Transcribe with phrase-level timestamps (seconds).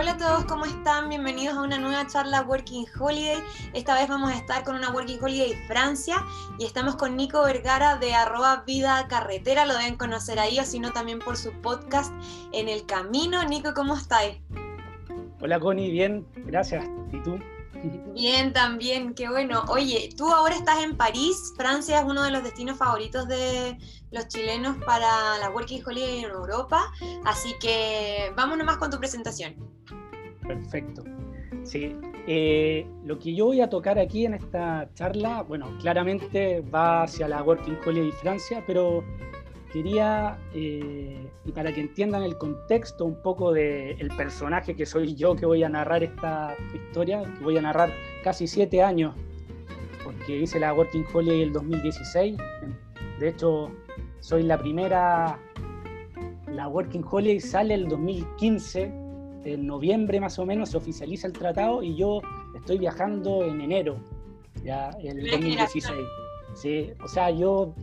[0.00, 1.08] Hola a todos, ¿cómo están?
[1.08, 3.38] Bienvenidos a una nueva charla Working Holiday.
[3.74, 6.24] Esta vez vamos a estar con una Working Holiday Francia
[6.56, 10.78] y estamos con Nico Vergara de arroba vida carretera, lo deben conocer ahí, o si
[10.78, 12.12] no también por su podcast
[12.52, 13.42] En el Camino.
[13.42, 14.36] Nico, ¿cómo estás?
[15.40, 16.84] Hola Connie, bien, gracias.
[17.12, 17.40] ¿Y tú?
[18.14, 19.64] Bien, también, qué bueno.
[19.68, 23.78] Oye, tú ahora estás en París, Francia es uno de los destinos favoritos de
[24.10, 26.92] los chilenos para la Working Holiday en Europa,
[27.24, 29.54] así que vámonos más con tu presentación.
[30.46, 31.04] Perfecto.
[31.62, 37.02] Sí, eh, lo que yo voy a tocar aquí en esta charla, bueno, claramente va
[37.02, 39.04] hacia la Working Holiday Francia, pero
[39.72, 45.36] quería, eh, y para que entiendan el contexto un poco del personaje que soy yo
[45.36, 49.14] que voy a narrar esta historia, que voy a narrar casi siete años,
[50.04, 52.36] porque hice la Working Holiday el 2016.
[53.20, 53.70] De hecho,
[54.20, 55.38] soy la primera,
[56.46, 58.92] la Working Holiday sale el 2015,
[59.44, 62.20] en noviembre más o menos se oficializa el tratado y yo
[62.54, 63.98] estoy viajando en enero,
[64.64, 65.94] ya, el 2016.
[66.54, 67.74] Sí, o sea, yo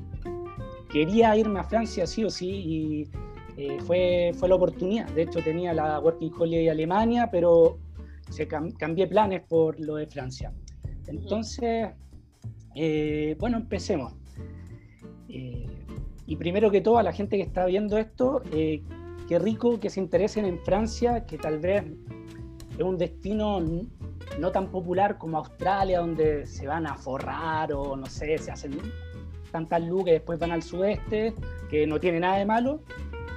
[0.96, 3.10] quería irme a Francia sí o sí y
[3.58, 5.10] eh, fue, fue la oportunidad.
[5.10, 7.80] De hecho tenía la Working Holiday Alemania, pero
[8.30, 10.54] se cambié planes por lo de Francia.
[11.08, 11.90] Entonces,
[12.76, 14.14] eh, bueno, empecemos.
[15.28, 15.68] Eh,
[16.28, 20.00] y primero que todo, a la gente que está viendo esto, qué rico que se
[20.00, 21.84] interesen en Francia, que tal vez
[22.78, 23.60] es un destino
[24.40, 28.80] no tan popular como Australia, donde se van a forrar o no sé, se hacen
[29.56, 31.34] tantas luces, después van al sudeste,
[31.70, 32.82] que no tiene nada de malo,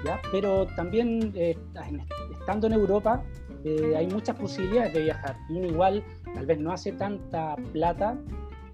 [0.05, 0.21] ¿ya?
[0.33, 1.57] pero también eh,
[2.33, 3.23] estando en Europa
[3.65, 5.37] eh, hay muchas posibilidades de viajar.
[5.49, 6.03] Uno igual
[6.35, 8.19] tal vez no hace tanta plata,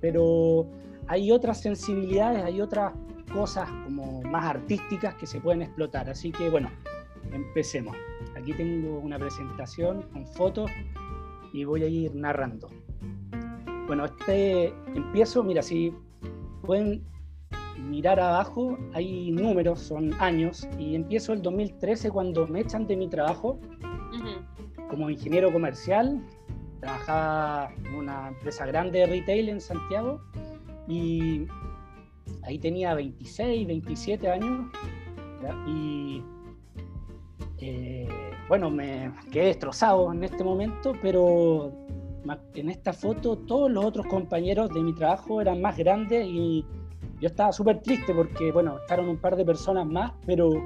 [0.01, 0.67] pero
[1.07, 2.95] hay otras sensibilidades, hay otras
[3.31, 6.09] cosas como más artísticas que se pueden explotar.
[6.09, 6.71] Así que bueno,
[7.31, 7.95] empecemos.
[8.37, 10.71] Aquí tengo una presentación con fotos
[11.53, 12.71] y voy a ir narrando.
[13.87, 15.93] Bueno, este empiezo, mira, si
[16.63, 17.05] pueden
[17.79, 23.09] mirar abajo hay números, son años, y empiezo el 2013 cuando me echan de mi
[23.09, 23.59] trabajo
[24.89, 26.25] como ingeniero comercial.
[26.81, 30.21] Trabajaba en una empresa grande de retail en Santiago
[30.87, 31.47] y
[32.43, 34.71] ahí tenía 26, 27 años
[35.67, 36.23] y
[37.59, 38.09] eh,
[38.49, 41.73] bueno, me quedé destrozado en este momento, pero
[42.55, 46.65] en esta foto todos los otros compañeros de mi trabajo eran más grandes y
[47.25, 50.61] yo estaba súper triste porque, bueno, estaron un par de personas más, pero eh,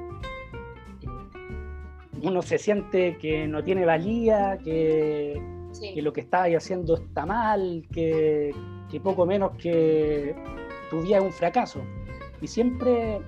[2.21, 5.41] uno se siente que no tiene valía, que,
[6.03, 8.53] lo que está haciendo está mal, que,
[9.05, 10.35] poco menos que
[10.91, 11.81] tu vida es un fracaso.
[12.43, 13.21] Y siempre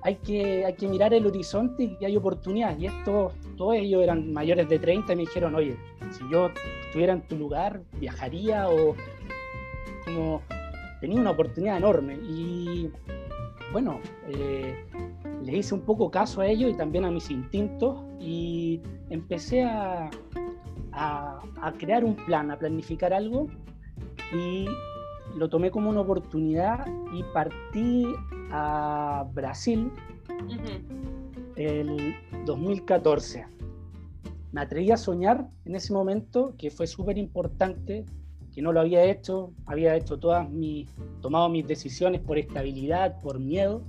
[0.00, 2.78] hay que, hay que mirar el horizonte y hay oportunidades.
[2.78, 5.76] Y estos, todos ellos eran mayores de 30 y me dijeron, oye,
[6.12, 6.50] si yo
[6.86, 8.96] estuviera en tu lugar, viajaría o
[10.06, 10.40] como
[11.00, 12.90] tenía una oportunidad enorme y
[13.72, 14.74] bueno, eh,
[15.42, 20.10] les hice un poco caso a ellos y también a mis instintos y empecé a,
[20.92, 23.46] a, crear un plan, a planificar algo
[24.32, 24.66] y
[25.36, 28.06] lo tomé como una oportunidad y partí
[28.50, 29.90] a Brasil
[31.56, 33.46] el 2014.
[34.52, 38.06] Me atreví a soñar en ese momento, que fue súper importante
[38.58, 40.90] que no lo había hecho, había hecho todas mis,
[41.22, 43.84] tomado mis decisiones por estabilidad, por miedo,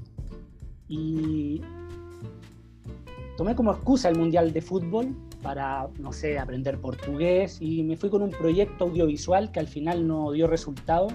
[0.88, 1.59] y
[3.35, 8.12] tomé como excusa el Mundial de Fútbol para, no sé, aprender portugués y me fui
[8.12, 11.07] con un proyecto audiovisual que al final no dio resultado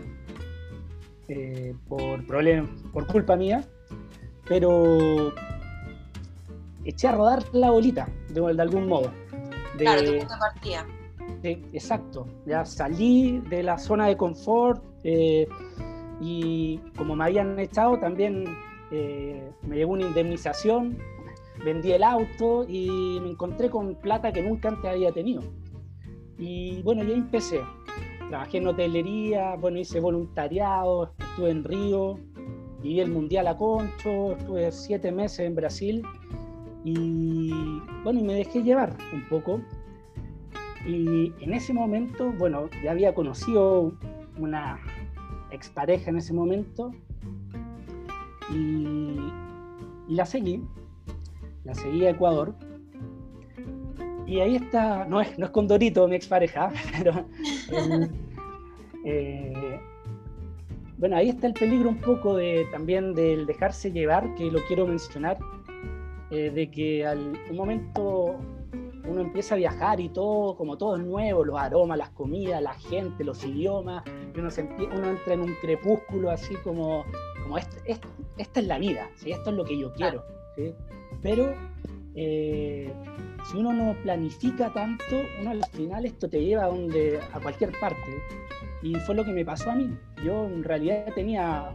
[1.29, 3.65] eh, por, por culpa mía,
[4.49, 5.33] pero
[6.85, 9.13] eché a rodar la bolita de, de algún modo.
[9.79, 10.85] De, claro, tu partida
[11.51, 12.27] exacto.
[12.47, 15.47] Ya salí de la zona de confort eh,
[16.21, 18.45] y como me habían echado también
[18.91, 20.99] eh, me llegó una indemnización,
[21.65, 25.43] vendí el auto y me encontré con plata que nunca antes había tenido.
[26.39, 27.61] Y bueno, ya empecé.
[28.29, 32.19] Trabajé en hotelería, bueno, hice voluntariado, estuve en Río,
[32.83, 36.03] viví el Mundial a Concho, estuve siete meses en Brasil
[36.85, 37.51] y
[38.03, 39.61] bueno, y me dejé llevar un poco
[40.87, 43.93] y en ese momento, bueno, ya había conocido
[44.39, 44.79] una
[45.51, 46.93] expareja en ese momento
[48.51, 49.17] y,
[50.09, 50.63] la seguí,
[51.65, 52.55] la seguí a Ecuador.
[54.27, 57.27] Y ahí está, no es, no es con Dorito, mi expareja, pero
[59.05, 59.81] eh,
[60.99, 64.87] bueno, ahí está el peligro un poco de también del dejarse llevar, que lo quiero
[64.87, 65.39] mencionar,
[66.31, 68.37] eh, de que al un momento
[69.07, 72.75] uno empieza a viajar y todo, como todo es nuevo, los aromas, las comidas, la
[72.75, 74.03] gente, los idiomas,
[74.35, 74.49] y uno,
[74.95, 77.05] uno entra en un crepúsculo así como,
[77.43, 77.99] como este,
[78.39, 79.33] esta es la vida, ¿sí?
[79.33, 80.25] esto es lo que yo quiero.
[81.23, 81.55] Pero
[82.15, 82.93] eh,
[83.51, 85.05] si uno no planifica tanto,
[85.41, 88.23] uno al final esto te lleva a, donde, a cualquier parte.
[88.83, 89.97] Y fue lo que me pasó a mí.
[90.25, 91.71] Yo en realidad tenía,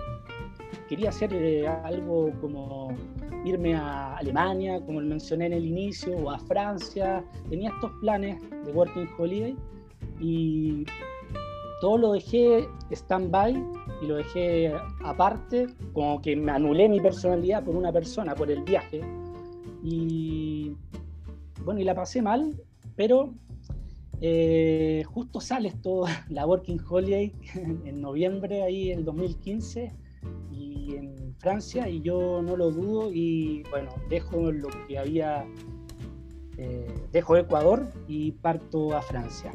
[0.88, 2.96] quería hacer eh, algo como
[3.46, 7.24] irme a Alemania, como mencioné en el inicio, o a Francia.
[7.50, 9.56] Tenía estos planes de Working Holiday
[10.20, 10.86] y
[11.82, 13.54] todo lo dejé stand-by
[14.02, 18.64] y lo dejé aparte, como que me anulé mi personalidad por una persona, por el
[18.64, 19.02] viaje.
[19.84, 20.74] Y
[21.64, 22.56] bueno, y la pasé mal,
[22.96, 23.34] pero
[24.22, 27.34] eh, justo sale esto, la Working Holiday,
[27.86, 30.09] en noviembre, ahí en 2015, y en
[31.40, 35.46] Francia, y yo no lo dudo, y bueno, dejo lo que había,
[36.58, 39.52] eh, dejo Ecuador y parto a Francia.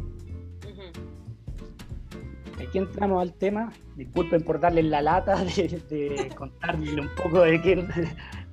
[2.66, 3.72] Aquí entramos al tema.
[3.96, 7.86] Disculpen por darles la lata de, de contarles un poco de, que,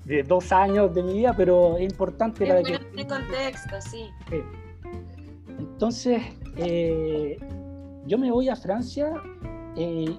[0.06, 2.80] de, dos años de mi vida, pero es importante para que.
[2.98, 4.10] En contexto, sí.
[5.58, 6.22] Entonces,
[6.58, 7.38] eh,
[8.06, 9.14] yo me voy a Francia
[9.78, 10.16] eh,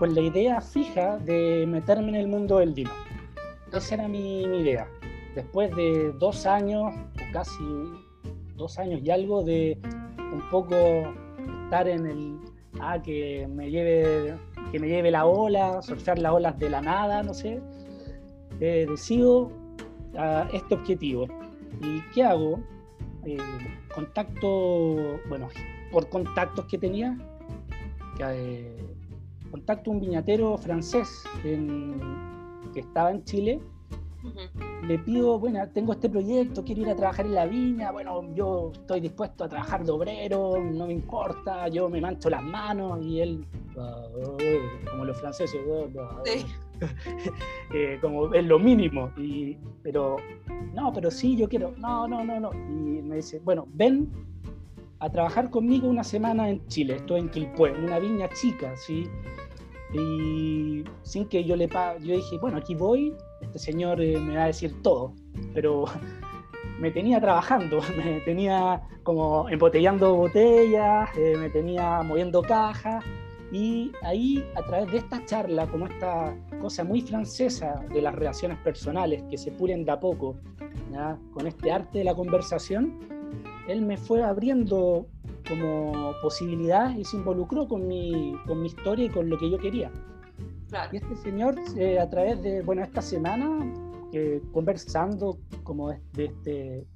[0.00, 2.90] con la idea fija de meterme en el mundo del vino.
[3.70, 4.88] Esa era mi, idea.
[5.34, 7.62] Después de dos años, o casi
[8.56, 9.78] dos años y algo, de
[10.16, 10.74] un poco
[11.64, 12.38] estar en el
[12.80, 14.38] ah, que me lleve,
[14.72, 17.60] que me lleve la ola, surfear las olas de la nada, no sé,
[18.58, 19.52] eh, decido
[20.16, 21.26] a este objetivo.
[21.82, 22.58] ¿Y qué hago?
[23.26, 23.36] Eh,
[23.94, 25.50] contacto, bueno,
[25.92, 27.18] por contactos que tenía,
[28.18, 28.89] eh,
[29.50, 33.60] contacto un viñatero francés que estaba en Chile
[34.86, 38.70] le pido, bueno, tengo este proyecto, quiero ir a trabajar en la viña, bueno, yo
[38.72, 43.20] estoy dispuesto a trabajar de obrero, no me importa, yo me mancho las manos y
[43.20, 43.46] él,
[44.90, 45.60] como los franceses,
[47.74, 50.16] eh, como es lo mínimo, y, pero
[50.74, 54.10] no, pero sí, yo quiero, no, no, no, no, y me dice, bueno, ven
[55.00, 59.08] a trabajar conmigo una semana en Chile, estoy en Quilpué, una viña chica, ¿sí?
[59.94, 64.36] Y sin que yo le pague, yo dije, bueno, aquí voy, este señor eh, me
[64.36, 65.14] va a decir todo,
[65.54, 65.86] pero
[66.78, 73.04] me tenía trabajando, me tenía como embotellando botellas, eh, me tenía moviendo cajas.
[73.52, 78.58] Y ahí a través de esta charla, como esta cosa muy francesa de las relaciones
[78.58, 80.36] personales que se pulen de a poco,
[81.34, 83.19] con este arte de la conversación,
[83.70, 85.06] él me fue abriendo
[85.48, 89.58] como posibilidad y se involucró con mi, con mi historia y con lo que yo
[89.58, 89.90] quería.
[90.92, 93.72] Y este señor, eh, a través de, bueno, esta semana,
[94.12, 96.86] eh, conversando como de, este,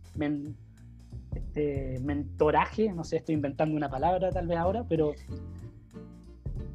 [1.34, 5.12] este mentoraje, no sé, estoy inventando una palabra tal vez ahora, pero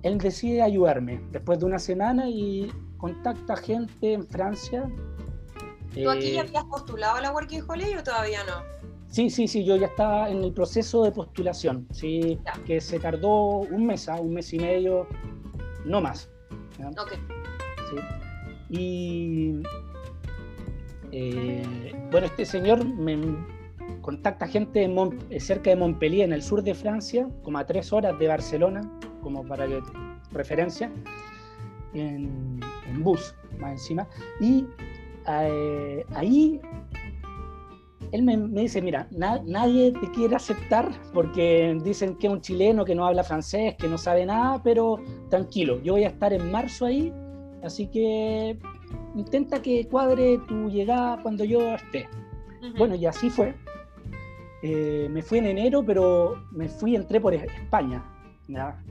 [0.03, 4.89] él decide ayudarme después de una semana y contacta gente en Francia.
[5.93, 8.78] ¿Tú aquí ya eh, habías postulado a la Working Holiday o todavía no?
[9.09, 13.61] Sí, sí, sí, yo ya estaba en el proceso de postulación, sí, que se tardó
[13.61, 14.21] un mes, ¿ah?
[14.21, 15.07] un mes y medio,
[15.83, 16.29] no más.
[18.69, 19.63] Y
[21.11, 23.17] eh, bueno, este señor me
[24.01, 24.87] contacta gente
[25.29, 28.81] eh, cerca de Montpellier, en el sur de Francia, como a tres horas de Barcelona,
[29.23, 29.81] como para que
[30.31, 30.91] referencia,
[31.93, 32.59] en,
[32.99, 34.07] bus, más encima.
[34.39, 34.67] Y
[35.27, 36.61] eh, ahí
[38.11, 42.95] él me, dice, mira, nadie te quiere aceptar porque dicen que es un chileno que
[42.95, 44.99] no habla francés, que no sabe nada, pero
[45.29, 47.13] tranquilo, yo voy a estar en marzo ahí,
[47.63, 48.57] así que
[49.15, 52.07] intenta que cuadre tu llegada cuando yo esté.
[52.77, 53.55] Bueno, y así fue.
[54.61, 58.03] Eh, me fui en enero, pero me fui, entré por España.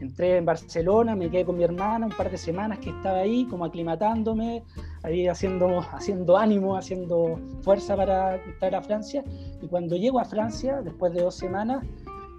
[0.00, 3.44] Entré en Barcelona, me quedé con mi hermana un par de semanas que estaba ahí,
[3.46, 4.62] como aclimatándome,
[5.02, 9.24] ahí haciendo, haciendo ánimo, haciendo fuerza para estar a Francia.
[9.60, 11.84] Y cuando llego a Francia, después de dos semanas,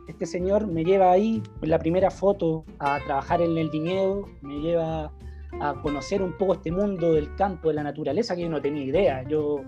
[0.08, 4.60] este señor me lleva ahí, en la primera foto, a trabajar en el viñedo, me
[4.60, 5.12] lleva
[5.62, 8.84] a conocer un poco este mundo del campo, de la naturaleza, que yo no tenía
[8.84, 9.24] idea.
[9.24, 9.62] Yo,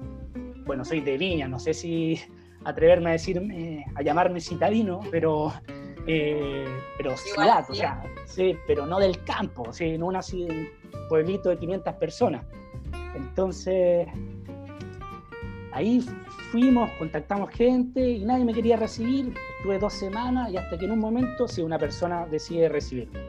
[0.66, 2.20] bueno, soy de viña, no sé si
[2.64, 5.52] atreverme a decirme, a llamarme citadino, pero
[6.08, 6.66] eh,
[6.98, 10.68] pero ciudad, o sea, sí, pero no del campo, sí, no una un
[11.10, 12.46] pueblito de 500 personas.
[13.16, 14.08] Entonces,
[15.72, 16.06] ahí
[16.52, 19.34] fuimos, contactamos gente y nadie me quería recibir.
[19.58, 23.20] Estuve dos semanas y hasta que en un momento, si una persona decide recibirme.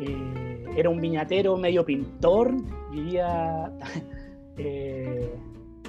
[0.00, 2.54] Eh, era un viñatero medio pintor,
[2.90, 3.72] vivía,
[4.56, 5.34] eh,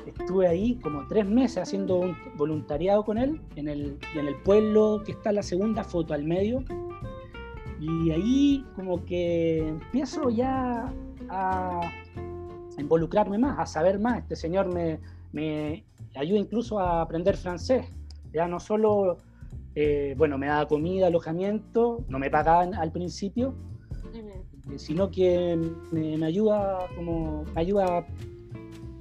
[0.06, 5.04] estuve ahí como tres meses haciendo un voluntariado con él en el, en el pueblo
[5.06, 6.64] que está la segunda foto al medio.
[7.80, 10.92] Y ahí como que empiezo ya
[11.30, 11.92] a
[12.80, 14.20] involucrarme más, a saber más.
[14.20, 15.00] Este señor me,
[15.32, 17.86] me ayuda incluso a aprender francés.
[18.34, 19.18] Ya no solo,
[19.76, 23.56] eh, bueno, me daba comida, alojamiento, no me pagaban al principio,
[24.76, 25.58] sino que
[25.92, 28.06] me, me, ayuda como, me ayuda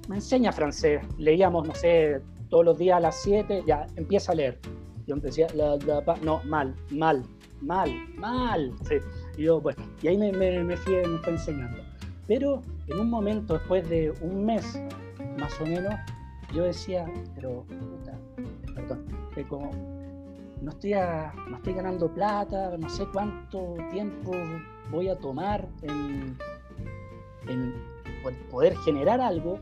[0.09, 1.03] me enseña francés.
[1.19, 4.59] Leíamos, no sé, todos los días a las 7, ya, empieza a leer.
[5.07, 7.23] Yo empecé, la, la, no, mal, mal,
[7.61, 8.73] mal, mal.
[8.89, 8.97] Sí.
[9.37, 11.79] Y yo, bueno, y ahí me, me, me, fui, me fue enseñando.
[12.29, 14.81] Pero en un momento, después de un mes,
[15.39, 15.95] más o menos,
[16.55, 18.19] yo decía, pero, puta,
[18.75, 19.71] perdón, que como
[20.61, 24.33] no estoy, a, no estoy ganando plata, no sé cuánto tiempo
[24.91, 26.37] voy a tomar en,
[27.49, 27.75] en
[28.51, 29.61] poder generar algo,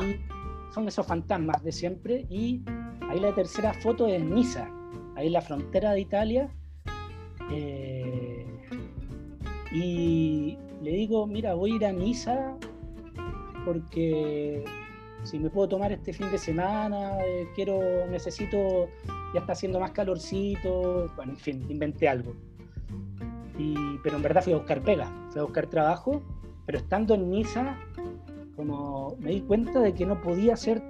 [0.00, 2.26] y son esos fantasmas de siempre.
[2.30, 2.62] Y
[3.10, 4.68] ahí la tercera foto es Niza,
[5.14, 6.48] ahí en la frontera de Italia.
[7.50, 8.46] Eh,
[9.72, 12.56] y le digo, mira, voy a ir a Niza
[13.64, 14.64] porque
[15.24, 18.88] si me puedo tomar este fin de semana, eh, quiero, necesito,
[19.34, 22.34] ya está haciendo más calorcito, bueno, en fin, inventé algo.
[23.58, 26.22] Y, pero en verdad fui a buscar pega, fui a buscar trabajo,
[26.64, 27.76] pero estando en Niza
[28.58, 30.82] como me di cuenta de que no podía ser,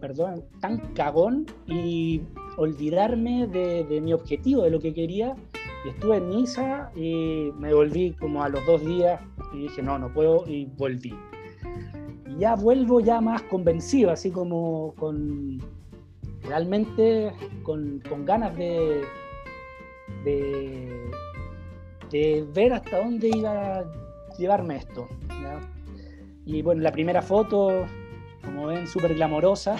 [0.00, 2.20] perdón, tan cagón y
[2.56, 5.36] olvidarme de, mi objetivo, de lo que quería.
[5.84, 9.20] Y estuve en misa y me volví como a los dos días
[9.54, 11.14] y dije, no, no puedo y volví.
[12.26, 15.58] Y ya vuelvo ya más convencido, así como con
[16.42, 17.32] realmente
[17.62, 19.04] con, con ganas de,
[20.24, 21.10] de,
[22.10, 23.84] de, ver hasta dónde iba a
[24.38, 25.08] llevarme esto.
[26.46, 27.86] Y bueno, la primera foto,
[28.42, 29.76] como ven, súper glamorosa,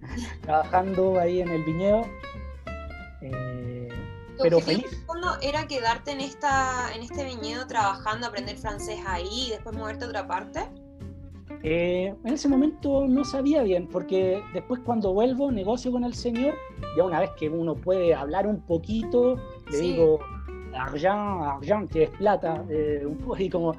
[0.42, 2.02] trabajando ahí en el viñedo.
[3.20, 3.88] Eh,
[4.40, 5.04] pero feliz.
[5.42, 10.08] ¿Era quedarte en, esta, en este viñedo trabajando, aprender francés ahí y después moverte a
[10.08, 10.60] otra parte?
[11.62, 16.54] Eh, en ese momento no sabía bien, porque después cuando vuelvo negocio con el señor,
[16.96, 19.36] ya una vez que uno puede hablar un poquito,
[19.70, 20.18] le digo,
[20.74, 23.06] argent, argent, que es plata, eh,
[23.38, 23.74] y como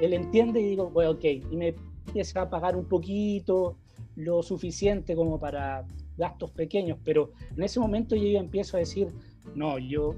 [0.00, 1.74] él, entiende y digo, bueno, ok, y me
[2.06, 3.76] empieza a pagar un poquito,
[4.16, 9.08] lo suficiente como para gastos pequeños, pero en ese momento yo empiezo a decir,
[9.54, 10.14] no, yo,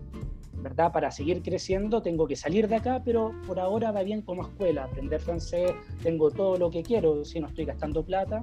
[0.62, 0.92] ¿verdad?
[0.92, 4.84] Para seguir creciendo tengo que salir de acá, pero por ahora va bien como escuela,
[4.84, 5.72] aprender francés,
[6.02, 8.42] tengo todo lo que quiero, si no estoy gastando plata.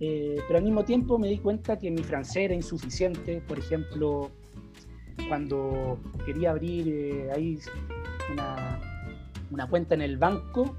[0.00, 4.30] Eh, pero al mismo tiempo me di cuenta que mi francés era insuficiente, por ejemplo,
[5.28, 7.58] cuando quería abrir eh, ahí
[9.50, 10.74] una, cuenta en el banco.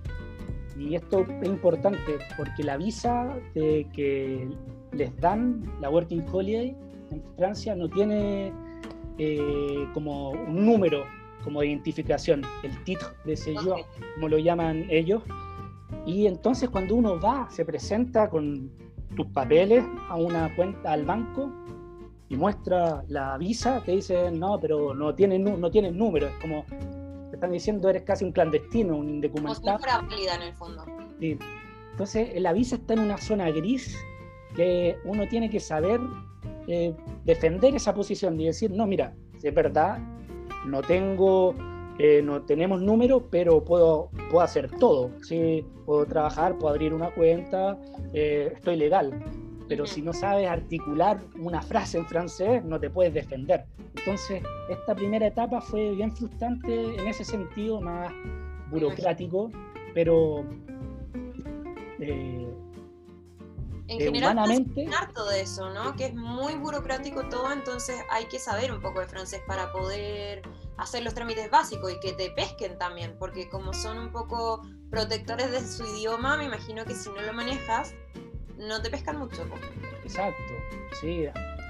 [0.78, 4.50] Y esto es importante porque la visa que
[4.92, 6.76] les dan la Working Holiday
[7.12, 8.52] en Francia no tiene
[9.18, 11.06] eh, como un número
[11.44, 13.76] como de identificación, el título de sello,
[14.16, 15.22] como lo llaman ellos.
[16.06, 18.72] Y entonces cuando uno va, se presenta con
[19.16, 21.52] tus papeles a una cuenta al banco,
[22.30, 26.66] y muestra la visa, te dicen, no, pero no tienen, no tienen número, es como,
[27.30, 29.80] te están diciendo, eres casi un clandestino, un indocumentado.
[29.80, 30.84] Como si en el fondo.
[31.20, 31.38] Sí.
[31.92, 33.98] Entonces, la visa está en una zona gris
[34.56, 36.00] que uno tiene que saber
[36.68, 36.94] eh,
[37.24, 40.00] defender esa posición y decir, no, mira, es verdad,
[40.66, 41.54] no tengo,
[42.00, 45.66] eh, no tenemos número, pero puedo, puedo hacer todo, ¿sí?
[45.86, 47.78] puedo trabajar, puedo abrir una cuenta,
[48.14, 49.12] eh, estoy legal
[49.68, 53.66] pero si no sabes articular una frase en francés, no te puedes defender.
[53.96, 58.14] Entonces, esta primera etapa fue bien frustrante en ese sentido, más
[58.70, 59.50] burocrático,
[59.94, 60.46] pero
[62.00, 62.48] eh,
[63.88, 64.88] en eh, general, humanamente...
[64.96, 65.96] harto de eso, ¿no?
[65.96, 70.42] Que es muy burocrático todo, entonces hay que saber un poco de francés para poder
[70.78, 75.52] hacer los trámites básicos y que te pesquen también, porque como son un poco protectores
[75.52, 77.94] de su idioma, me imagino que si no lo manejas,
[78.58, 79.46] no te pescan mucho.
[80.04, 80.54] Exacto,
[81.02, 81.26] sí.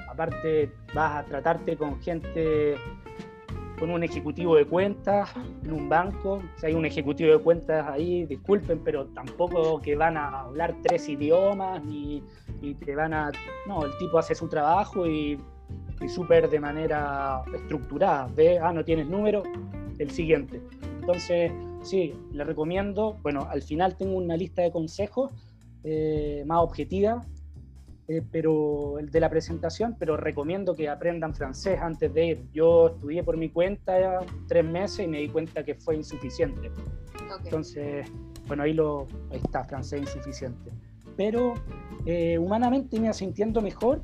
[0.10, 2.77] Aparte vas a tratarte con gente,
[3.79, 5.32] con un ejecutivo de cuentas
[5.63, 6.41] en un banco.
[6.58, 11.08] Si hay un ejecutivo de cuentas ahí, disculpen, pero tampoco que van a hablar tres
[11.10, 12.24] idiomas ni,
[12.84, 13.32] te van a...
[13.67, 15.39] No, el tipo hace su trabajo y,
[16.01, 18.27] y súper de manera estructurada.
[18.36, 19.44] Ve, ah, no tienes número,
[20.00, 20.62] el siguiente.
[21.00, 21.51] Entonces,
[21.82, 25.32] sí, le recomiendo, bueno, al final tengo una lista de consejos
[25.84, 27.24] eh, más objetiva,
[28.07, 32.45] eh, pero el de la presentación, pero recomiendo que aprendan francés antes de ir.
[32.53, 36.71] Yo estudié por mi cuenta tres meses y me di cuenta que fue insuficiente.
[37.43, 38.07] Entonces,
[38.47, 40.71] bueno, ahí, lo, ahí está, francés insuficiente.
[41.17, 41.53] pero
[42.05, 44.01] eh, humanamente me iba sintiendo mejor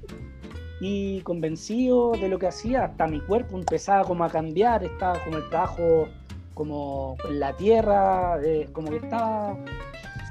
[0.79, 5.37] y convencido de lo que hacía, hasta mi cuerpo empezaba como a cambiar, estaba como
[5.37, 6.07] el trabajo
[6.55, 9.57] como en la tierra, eh, como que estaba,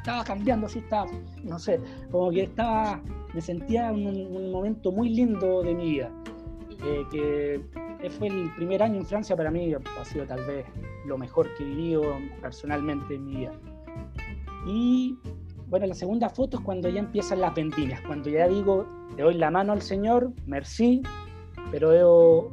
[0.00, 1.11] estaba cambiando, así estaba,
[1.45, 1.78] no sé,
[2.11, 3.00] como que estaba,
[3.35, 6.11] me sentía en un, momento muy lindo de mi vida,
[6.85, 7.04] eh,
[8.00, 10.64] que fue el primer año en Francia para mí, ha sido tal vez
[11.07, 12.02] lo mejor que he vivido
[12.40, 13.52] personalmente en mi vida.
[14.66, 15.19] Y
[15.69, 19.35] bueno, la segunda foto es cuando ya empiezan las vendimias, cuando ya digo, le doy
[19.35, 21.02] la mano al Señor, merci,
[21.71, 22.52] pero debo,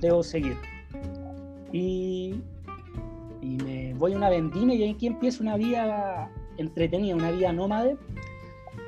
[0.00, 0.56] debo seguir.
[1.72, 2.40] Y,
[3.42, 6.30] y me voy a una vendimia y aquí empieza una vida
[6.60, 7.96] entretenida, una vida nómade,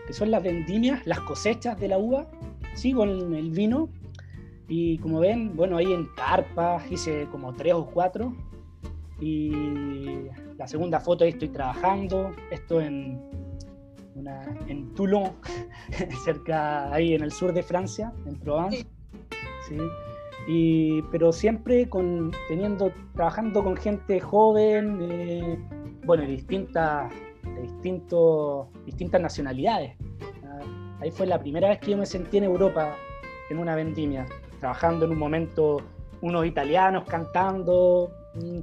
[0.07, 2.27] que son las vendimias, las cosechas de la uva,
[2.75, 3.89] sí, con el vino.
[4.69, 8.35] Y como ven, bueno, ahí en carpas hice como tres o cuatro.
[9.21, 9.51] Y
[10.57, 13.21] la segunda foto ahí estoy trabajando, esto en,
[14.69, 15.33] en Toulon,
[16.25, 18.87] cerca ahí en el sur de Francia, en Provence.
[20.49, 25.59] Y, pero siempre con, teniendo, trabajando con gente joven, eh,
[26.05, 27.13] bueno, distintas,
[27.63, 29.97] de distintos, distintas nacionalidades.
[31.01, 32.95] Ahí fue la primera vez que yo me sentí en Europa,
[33.51, 34.25] en una vendimia,
[34.61, 35.79] trabajando en un momento,
[36.21, 38.59] unos italianos cantando, mm,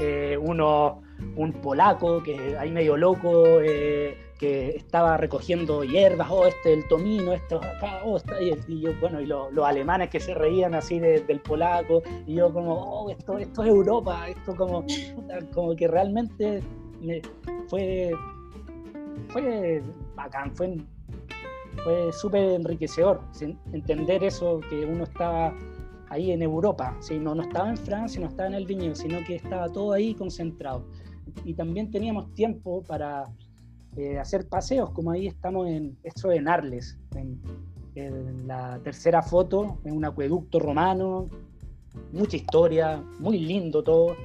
[0.00, 1.02] eh, uno,
[1.36, 7.32] un polaco que ahí medio loco, eh, que estaba recogiendo hierbas, oh, este el tomino,
[7.32, 12.02] esto acá, oh, y, yo, bueno, y los alemanes que se reían así del polaco,
[12.26, 14.84] y yo como, oh, esto, esto es Europa, esto como,
[15.54, 16.60] como que realmente
[17.68, 18.12] fue,
[19.28, 19.82] fue
[20.14, 20.76] bacán, fue,
[21.82, 23.20] fue súper enriquecedor
[23.72, 25.54] entender eso, que uno estaba
[26.10, 27.18] ahí en Europa, ¿sí?
[27.18, 30.14] no, no estaba en Francia, no estaba en el viñedo, sino que estaba todo ahí
[30.14, 30.84] concentrado.
[31.44, 33.24] Y también teníamos tiempo para
[33.96, 37.40] eh, hacer paseos, como ahí estamos en esto de Narles, en,
[38.44, 41.28] la tercera foto, en un acueducto romano,
[42.12, 44.16] mucha historia, muy lindo todo.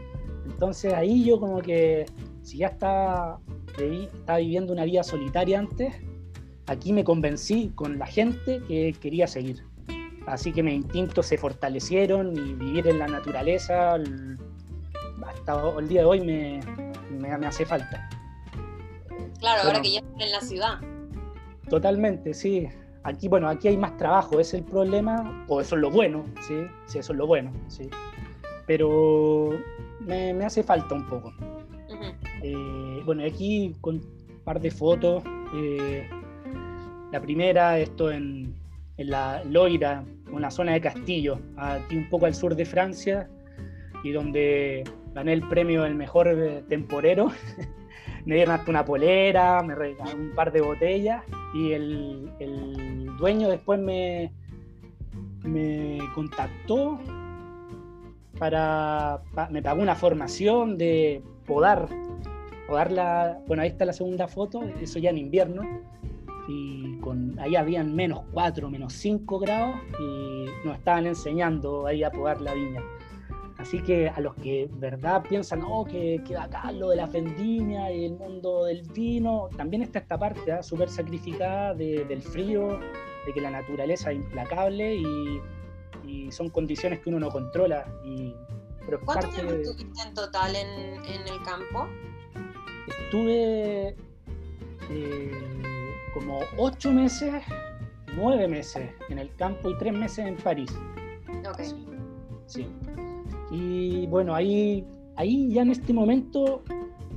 [0.46, 2.08] Entonces ahí yo como que,
[2.42, 3.40] si ya estaba,
[3.80, 5.96] estaba viviendo una vida solitaria antes,
[6.68, 9.64] aquí me convencí con la gente que quería seguir.
[10.28, 13.96] Así que mis instintos se fortalecieron y vivir en la naturaleza
[15.26, 16.60] hasta el día de hoy me,
[17.12, 18.10] me, me hace falta.
[19.40, 20.80] Claro, ahora que ya están en la ciudad.
[21.70, 22.68] Totalmente, sí.
[23.04, 26.66] Aquí, bueno, aquí hay más trabajo, es el problema, o eso es lo bueno, sí,
[26.86, 27.90] sí, eso es lo bueno, sí.
[28.68, 29.52] Pero
[30.02, 31.34] me, hace falta un poco.
[32.42, 35.24] Eh, bueno, aquí con un par de fotos.
[35.56, 36.08] Eh,
[37.12, 38.56] la primera, esto en,
[38.98, 43.28] en la Loira, una zona de Castillo, aquí un poco al sur de Francia,
[44.04, 44.84] y donde
[45.14, 47.32] gané el premio del mejor eh, temporero
[48.26, 52.30] me dieron hasta una polera, me regalaron un par de botellas y el,
[53.18, 54.32] dueño después me,
[55.44, 57.00] me contactó
[58.38, 61.90] para, me pagó una formación de podar,
[62.68, 65.64] podar la, bueno ahí está la segunda foto, eso ya en invierno,
[66.48, 72.12] y con, ahí habían menos 4, menos 5 grados y nos estaban enseñando ahí a
[72.12, 72.82] podar la viña.
[73.58, 77.92] Así que a los que verdad piensan, oh, que, que acá lo de la vendimia
[77.92, 80.64] y el mundo del vino, también está esta parte ¿eh?
[80.64, 82.80] súper sacrificada del frío,
[83.26, 85.42] de que la naturaleza es implacable y,
[86.32, 87.86] son condiciones que uno no controla.
[88.04, 88.34] Y,
[89.06, 91.88] ¿Cuánto tiempo estuviste en total en, el campo?
[92.88, 93.96] Estuve
[94.90, 95.32] eh,
[96.14, 97.34] como ocho meses,
[98.16, 100.72] nueve meses en el campo y tres meses en París.
[101.48, 101.62] Ok.
[102.48, 102.68] sí.
[103.52, 106.64] Y bueno, ahí, ahí ya en este momento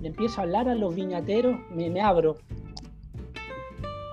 [0.01, 2.37] le empiezo a hablar a los viñateros, me, me abro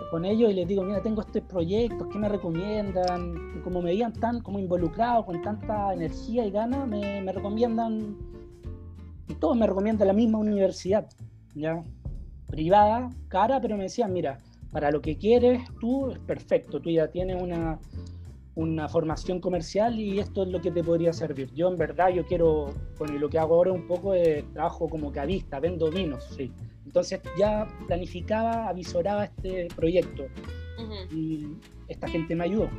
[0.10, 3.54] con ellos y les digo, mira, tengo estos proyectos, ¿qué me recomiendan?
[3.58, 8.18] Y como me veían tan como involucrado, con tanta energía y ganas, me, me recomiendan,
[9.28, 11.08] y todos me recomiendan la misma universidad,
[11.54, 11.84] ¿ya?
[12.48, 14.40] Privada, cara, pero me decían, mira,
[14.72, 17.80] para lo que quieres tú es perfecto, tú ya tienes una,
[18.60, 21.50] una formación comercial y esto es lo que te podría servir.
[21.54, 25.14] Yo en verdad, yo quiero, bueno, lo que hago ahora un poco de trabajo como
[25.14, 26.52] cadista, vendo vinos, sí.
[26.86, 30.26] Entonces ya planificaba, avisoraba este proyecto
[31.12, 31.48] y
[31.88, 32.70] esta gente me ayudó.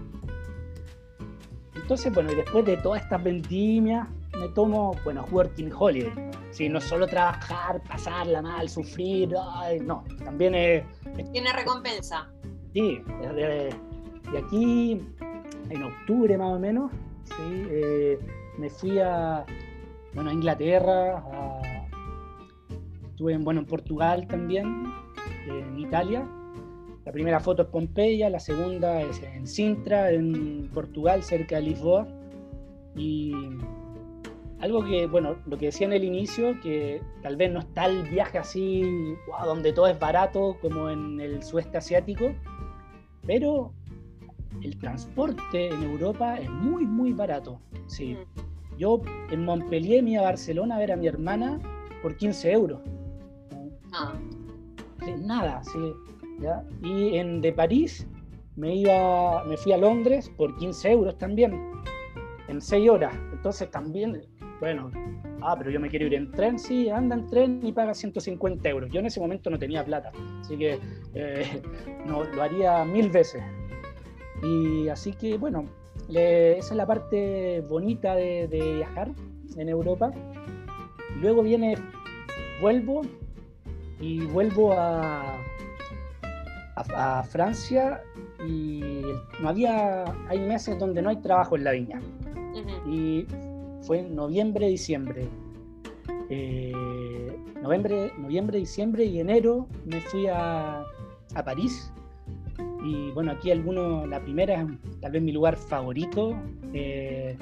[1.75, 4.07] Entonces, bueno, y después de todas estas vendimias,
[4.39, 6.13] me tomo, bueno, working holiday.
[6.51, 9.31] Sí, no solo trabajar, pasarla mal, sufrir,
[9.83, 10.85] no, también es...
[11.33, 12.31] Tiene recompensa.
[12.75, 15.01] Sí, de aquí
[15.71, 16.93] en octubre más o menos,
[17.25, 17.67] ¿sí?
[17.71, 18.19] Eh,
[18.59, 19.45] me fui a,
[20.15, 21.25] bueno, a Inglaterra,
[23.11, 24.85] estuve en, bueno, en Portugal también,
[25.49, 26.27] en Italia,
[27.11, 32.07] la primera foto es Pompeya, la segunda es en Sintra, en Portugal, cerca de Lisboa.
[32.95, 33.33] Y
[34.61, 38.03] algo que, bueno, lo que decía en el inicio, que tal vez no está el
[38.05, 42.33] viaje así, donde todo es barato como en el sudeste asiático,
[43.27, 43.73] pero
[44.63, 47.61] el transporte en Europa es muy, muy barato.
[47.87, 48.15] Sí.
[48.15, 48.79] Mm.
[48.79, 51.59] Yo en Montpellier me iba a Barcelona a ver a mi hermana
[52.03, 52.81] por 15 euros.
[53.93, 54.15] Ah.
[55.19, 55.93] nada, sí.
[56.83, 58.07] Y en de París
[58.57, 61.61] me, iba, me fui a Londres por 15 euros también,
[62.49, 63.15] en 6 horas.
[63.33, 64.23] Entonces también,
[64.61, 64.91] bueno,
[65.43, 68.69] ah, pero yo me quiero ir en tren, sí, anda en tren y paga 150
[68.69, 68.91] euros.
[68.91, 70.79] Yo en ese momento no tenía plata, así que
[71.15, 71.63] eh,
[72.07, 73.43] no, lo haría mil veces.
[74.43, 75.65] Y así que, bueno,
[76.09, 79.11] esa es la parte bonita de, de viajar
[79.57, 80.11] en Europa.
[81.21, 81.77] Luego viene,
[82.61, 83.03] vuelvo
[84.01, 85.37] y vuelvo a,
[86.77, 88.03] a, Francia
[88.47, 89.03] y
[89.41, 92.01] no había, hay meses donde no hay trabajo en la viña.
[92.87, 93.27] Y
[93.83, 95.29] fue noviembre, diciembre.
[96.31, 96.73] Eh,
[97.63, 100.83] noviembre, noviembre, diciembre y enero me fui a,
[101.35, 101.93] a París.
[102.85, 106.37] Y bueno, aquí alguno, la primera es tal vez mi lugar favorito.
[106.73, 107.37] Eh,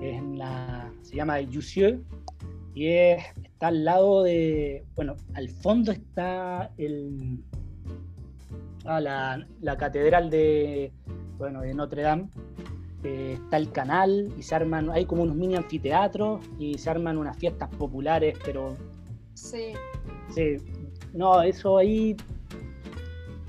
[0.00, 2.02] es en la, se llama Jussieu
[2.74, 7.38] y está al lado de, bueno, al fondo está el,
[8.84, 10.92] la, catedral de,
[11.38, 12.28] bueno, de Notre Dame,
[13.04, 17.18] eh, está el canal y se arman, hay como unos mini anfiteatros y se arman
[17.18, 18.76] unas fiestas populares, pero...
[19.34, 19.72] Sí.
[20.34, 20.56] Sí,
[21.12, 22.16] no, eso ahí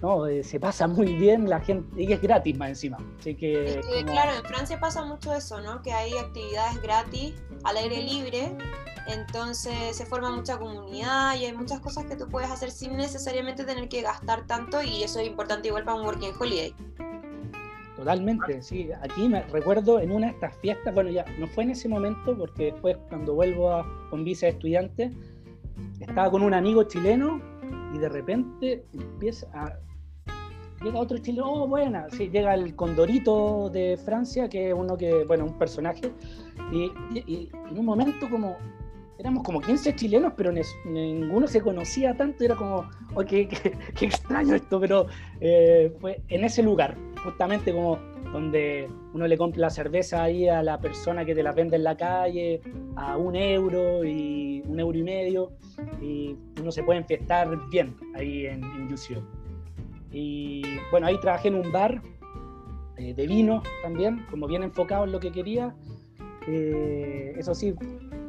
[0.02, 2.98] no, eh, se pasa muy bien la gente y es gratis más encima.
[3.20, 5.82] Así que, Claro, en Francia pasa mucho eso, ¿no?
[5.82, 7.34] Que hay actividades gratis
[7.64, 8.56] al aire libre
[9.08, 13.64] entonces se forma mucha comunidad y hay muchas cosas que tú puedes hacer sin necesariamente
[13.64, 16.74] tener que gastar tanto y eso es importante igual para un working holiday.
[17.96, 18.90] Totalmente, sí.
[19.02, 22.38] Aquí me recuerdo en una de estas fiestas, bueno, ya no fue en ese momento
[22.38, 25.12] porque después cuando vuelvo a, con visa de estudiante,
[26.00, 27.42] estaba con un amigo chileno
[27.94, 29.78] y de repente empieza a...
[30.84, 35.26] Llega otro chileno, oh, buena, sí, llega el Condorito de Francia, que es uno que,
[35.26, 36.12] bueno, un personaje,
[36.72, 38.58] y, y en un momento como
[39.22, 43.48] éramos como 15 chilenos, pero ninguno se conocía tanto, era como, oh, qué,
[44.02, 45.06] extraño esto, pero
[45.40, 48.00] eh, fue en ese lugar, justamente como
[48.34, 51.84] donde uno le compra la cerveza ahí a la persona que te la vende en
[51.84, 52.62] la calle
[52.96, 55.52] a un euro y un euro y medio,
[56.02, 58.88] y uno se puede enfiestar bien ahí en, en
[60.12, 62.02] Y bueno, ahí trabajé en un bar
[62.98, 65.76] eh, de vino también, como bien enfocado en lo que quería.
[66.48, 67.76] Eh, eso sí,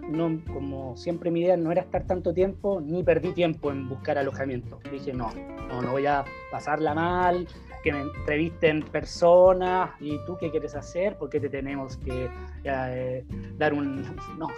[0.08, 4.18] no, como siempre mi idea no era estar tanto tiempo, ni perdí tiempo en buscar
[4.18, 4.78] alojamiento.
[4.90, 5.32] Dije, no,
[5.68, 7.46] no, no voy a pasarla mal,
[7.82, 12.28] que me entrevisten personas y tú qué quieres hacer, por qué te tenemos que
[12.64, 13.24] eh,
[13.58, 14.02] dar un...
[14.38, 14.48] No,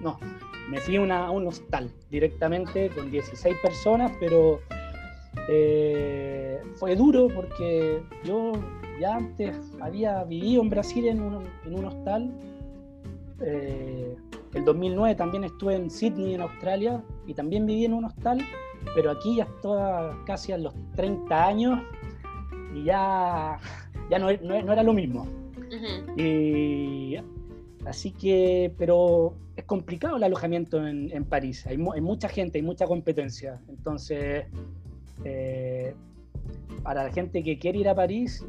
[0.00, 0.18] no,
[0.70, 4.60] me fui a un hostal directamente con 16 personas, pero
[5.48, 8.52] eh, fue duro porque yo
[9.00, 12.30] ya antes había vivido en Brasil en un, en un hostal.
[13.40, 14.16] Eh,
[14.54, 18.40] el 2009 también estuve en Sydney, en Australia, y también viví en un hostal,
[18.94, 21.80] pero aquí ya estaba casi a los 30 años
[22.74, 23.58] y ya,
[24.10, 25.26] ya no, era lo mismo.
[27.86, 32.86] así que, pero es complicado el alojamiento en, París, hay, hay, mucha gente, hay mucha
[32.86, 34.44] competencia, entonces...
[35.24, 35.94] Eh,
[36.82, 38.44] para la gente que quiere ir a París,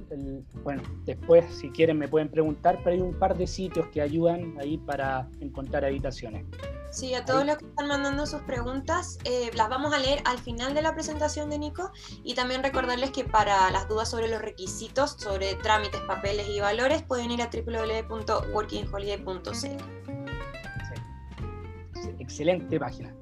[0.63, 4.55] bueno, después si quieren me pueden preguntar, pero hay un par de sitios que ayudan
[4.59, 6.45] ahí para encontrar habitaciones.
[6.91, 10.39] Sí, a todos los que están mandando sus preguntas, eh, las vamos a leer al
[10.39, 11.91] final de la presentación de Nico
[12.23, 17.01] y también recordarles que para las dudas sobre los requisitos, sobre trámites, papeles y valores,
[17.03, 19.53] pueden ir a www.workingholiday.cl.
[19.53, 19.69] Sí.
[22.19, 23.15] Excelente página.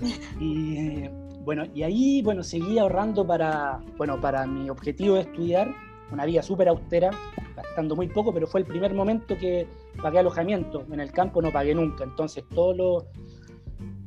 [0.38, 5.72] Y eh, bueno, y ahí, bueno, seguí ahorrando para, bueno, para mi objetivo de estudiar,
[6.10, 7.12] una vida súper austera,
[7.54, 9.68] gastando muy poco, pero fue el primer momento que
[10.02, 10.84] pagué alojamiento.
[10.90, 13.06] En el campo no pagué nunca, entonces todo lo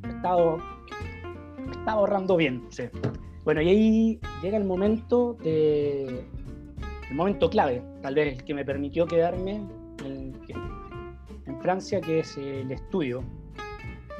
[0.03, 0.57] estaba,
[1.71, 2.67] estaba ahorrando bien.
[3.45, 6.25] Bueno, y ahí llega el momento de
[7.09, 9.61] el momento clave, tal vez el que me permitió quedarme
[10.03, 13.23] en Francia, que es el estudio.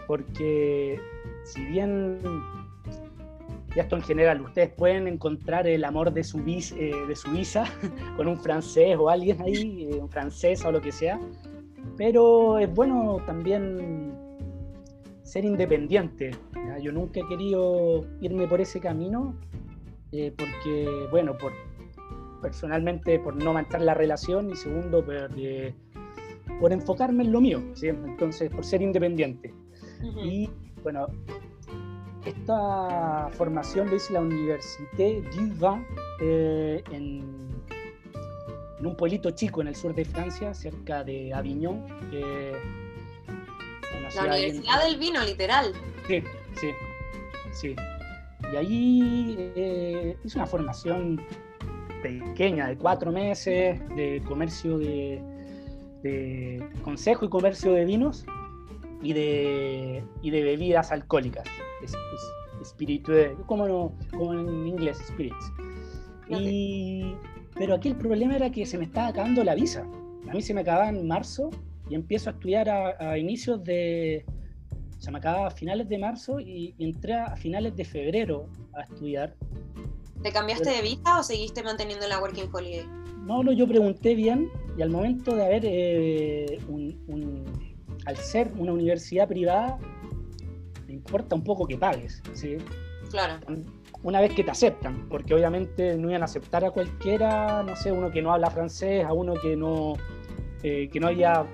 [0.08, 0.98] Porque
[1.44, 2.20] si bien
[3.76, 7.66] y esto en general, ustedes pueden encontrar el amor de su, eh, de su visa
[8.18, 11.20] con un francés o alguien ahí, eh, un francés o lo que sea,
[11.96, 14.14] pero es bueno también
[15.24, 16.32] ser independiente.
[16.82, 19.36] Yo nunca he querido irme por ese camino
[20.12, 21.52] eh, porque, bueno, por,
[22.42, 25.30] personalmente por no mantener la relación y segundo, por,
[26.60, 29.54] por enfocarme en lo mío, entonces por ser independiente.
[30.24, 30.50] Y
[30.82, 31.08] bueno,
[32.26, 35.86] esta formación lo hice en la Université du Vin
[36.22, 37.40] eh, en,
[38.82, 41.86] un pueblito chico en el sur de Francia, cerca de Avignon.
[44.16, 45.74] la Universidad del Vino, literal.
[46.08, 46.24] Sí,
[46.60, 46.70] sí,
[47.52, 47.76] sí.
[48.52, 51.22] Y ahí eh, hice una formación
[52.02, 55.22] pequeña de cuatro meses de comercio de,
[56.82, 58.26] consejo y comercio de vinos
[59.02, 61.48] y de, y de bebidas alcohólicas,
[61.84, 61.94] es,
[63.46, 65.52] como, como en inglés, spirits.
[66.30, 67.16] Y,
[67.56, 69.86] pero aquí el problema era que se me estaba acabando la visa.
[70.30, 71.50] A mí se me acababa en marzo
[71.90, 74.26] y empiezo a estudiar a, inicios de...
[75.00, 79.36] Se me acababa a finales de marzo y, entré a finales de febrero a estudiar.
[80.22, 82.86] ¿Te cambiaste de visa o seguiste manteniendo la Working Holiday?
[83.26, 87.46] No, no, yo pregunté bien y al momento de haber eh, un,
[88.06, 89.78] al ser una universidad privada,
[90.88, 92.58] me importa un poco que pagues, ¿sí?
[93.10, 93.40] Claro
[94.04, 97.92] una vez que te aceptan, porque obviamente no iban a aceptar a cualquiera, no sé,
[97.92, 99.96] uno que no habla francés, a uno que no,
[100.64, 101.46] eh, que no había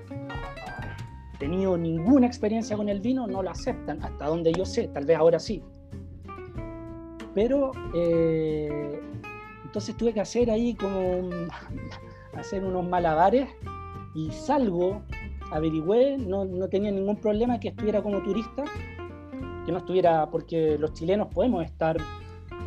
[1.38, 5.18] tenido ninguna experiencia con el vino, no lo aceptan, hasta donde yo sé, tal vez
[5.18, 5.62] ahora sí.
[7.34, 9.00] Pero eh,
[9.64, 11.28] entonces tuve que hacer ahí como
[12.34, 13.48] hacer unos malabares
[14.14, 15.02] y salgo,
[15.50, 18.64] averigüé, no, no tenía ningún problema que estuviera como turista,
[19.64, 21.96] que no estuviera, porque los chilenos podemos estar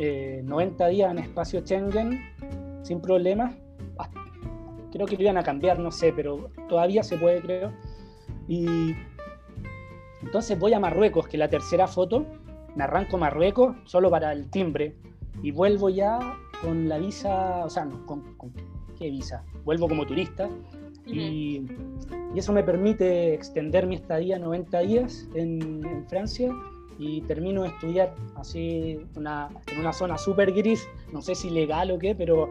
[0.00, 2.20] eh, días en espacio Schengen
[2.82, 3.54] sin problemas.
[4.92, 7.72] Creo que lo iban a cambiar, no sé, pero todavía se puede, creo.
[8.48, 8.66] Y
[10.22, 12.26] entonces voy a Marruecos, que es la tercera foto.
[12.74, 14.96] Me arranco Marruecos solo para el timbre
[15.42, 16.18] y vuelvo ya
[16.62, 17.88] con la visa, o sea,
[18.98, 19.44] ¿qué visa?
[19.64, 20.48] Vuelvo como turista
[21.12, 21.66] y,
[22.34, 26.52] eso me permite extender mi estadía 90 días en, en Francia
[27.00, 31.90] y termino de estudiar así una, en una zona súper gris, no sé si legal
[31.90, 32.50] o qué, pero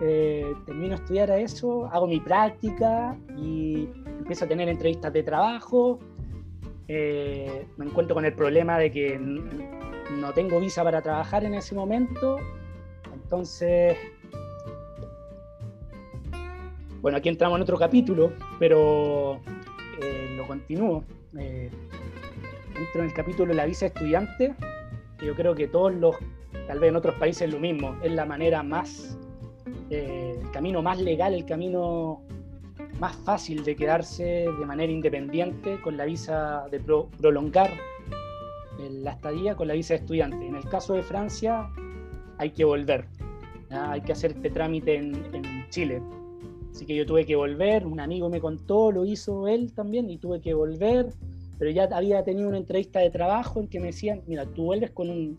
[0.00, 5.24] eh, termino de estudiar a eso, hago mi práctica y empiezo a tener entrevistas de
[5.24, 5.98] trabajo.
[6.86, 11.74] Eh, me encuentro con el problema de que no tengo visa para trabajar en ese
[11.74, 12.38] momento,
[13.12, 13.96] entonces
[17.00, 19.40] bueno, aquí entramos en otro capítulo, pero
[20.02, 21.04] eh, lo continúo
[22.80, 24.54] entro en el capítulo de la visa estudiante,
[25.18, 26.16] que yo creo que todos los,
[26.66, 29.18] tal vez en otros países lo mismo, es la manera más,
[29.90, 32.22] eh, el camino más legal, el camino
[32.98, 37.70] más fácil de quedarse de manera independiente con la visa de prolongar
[38.78, 40.46] la estadía con la visa de estudiante.
[40.46, 41.70] En el caso de Francia
[42.38, 43.06] hay que volver,
[43.70, 46.02] hay que hacer este trámite en, en Chile.
[46.70, 50.18] Así que yo tuve que volver, un amigo me contó, lo hizo él también y
[50.18, 51.12] tuve que volver
[51.60, 54.92] pero ya había tenido una entrevista de trabajo en que me decían, mira, tú vuelves
[54.92, 55.38] con, un,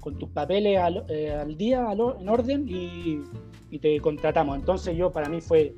[0.00, 3.22] con tus papeles al, eh, día, en orden y,
[3.78, 4.56] te contratamos.
[4.56, 5.74] Entonces yo para mí fue,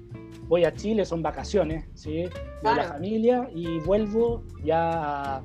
[0.46, 2.26] voy a Chile, son vacaciones, ¿sí?
[2.62, 5.38] Voy la familia y vuelvo ya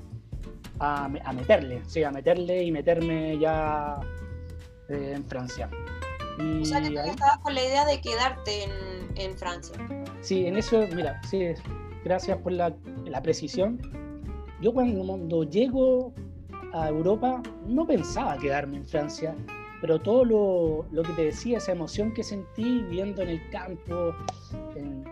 [0.80, 4.00] a, a, meterle, sí, a meterle y meterme ya
[4.90, 5.72] eh, en Francia.
[6.38, 9.76] Y o sea que tú estabas con la idea de quedarte en, en Francia.
[10.22, 11.48] Sí, en eso, mira, sí,
[12.04, 13.80] gracias por la, la precisión
[14.64, 16.14] yo cuando llego
[16.72, 19.36] a Europa no pensaba quedarme en Francia,
[19.82, 20.24] pero todo
[20.90, 24.16] lo, que te decía, esa emoción que sentí viviendo en el campo,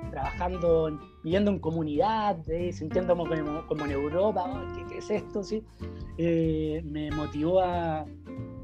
[0.09, 3.25] trabajando, viviendo en comunidad, eh, sintiéndome
[3.67, 5.43] como, en Europa, ¿qué, es esto?
[5.43, 5.61] ¿sí?
[6.17, 8.05] Eh, me motivó a,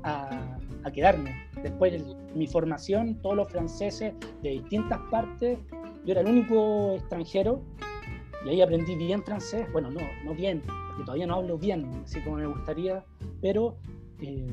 [0.03, 0.57] a,
[0.93, 1.35] quedarme.
[1.61, 2.01] Después
[2.33, 5.59] mi formación, todos los franceses de distintas partes,
[6.05, 7.61] yo era el único extranjero
[8.45, 12.21] y ahí aprendí bien francés, bueno, no, no bien, porque todavía no hablo bien, así
[12.21, 13.03] como me gustaría,
[13.41, 13.75] pero
[14.21, 14.47] eh,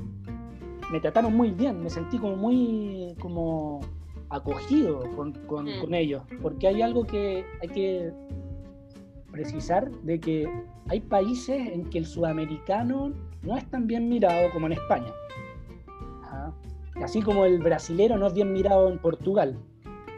[0.90, 3.80] me trataron muy bien, me sentí como muy como
[4.30, 5.80] acogido con, con, mm.
[5.80, 8.12] con, ellos, porque hay algo que hay que
[9.30, 10.48] precisar de que
[10.88, 15.12] hay países en que el sudamericano no es tan bien mirado como en España.
[17.02, 19.58] Así como el brasilero no es bien mirado en Portugal,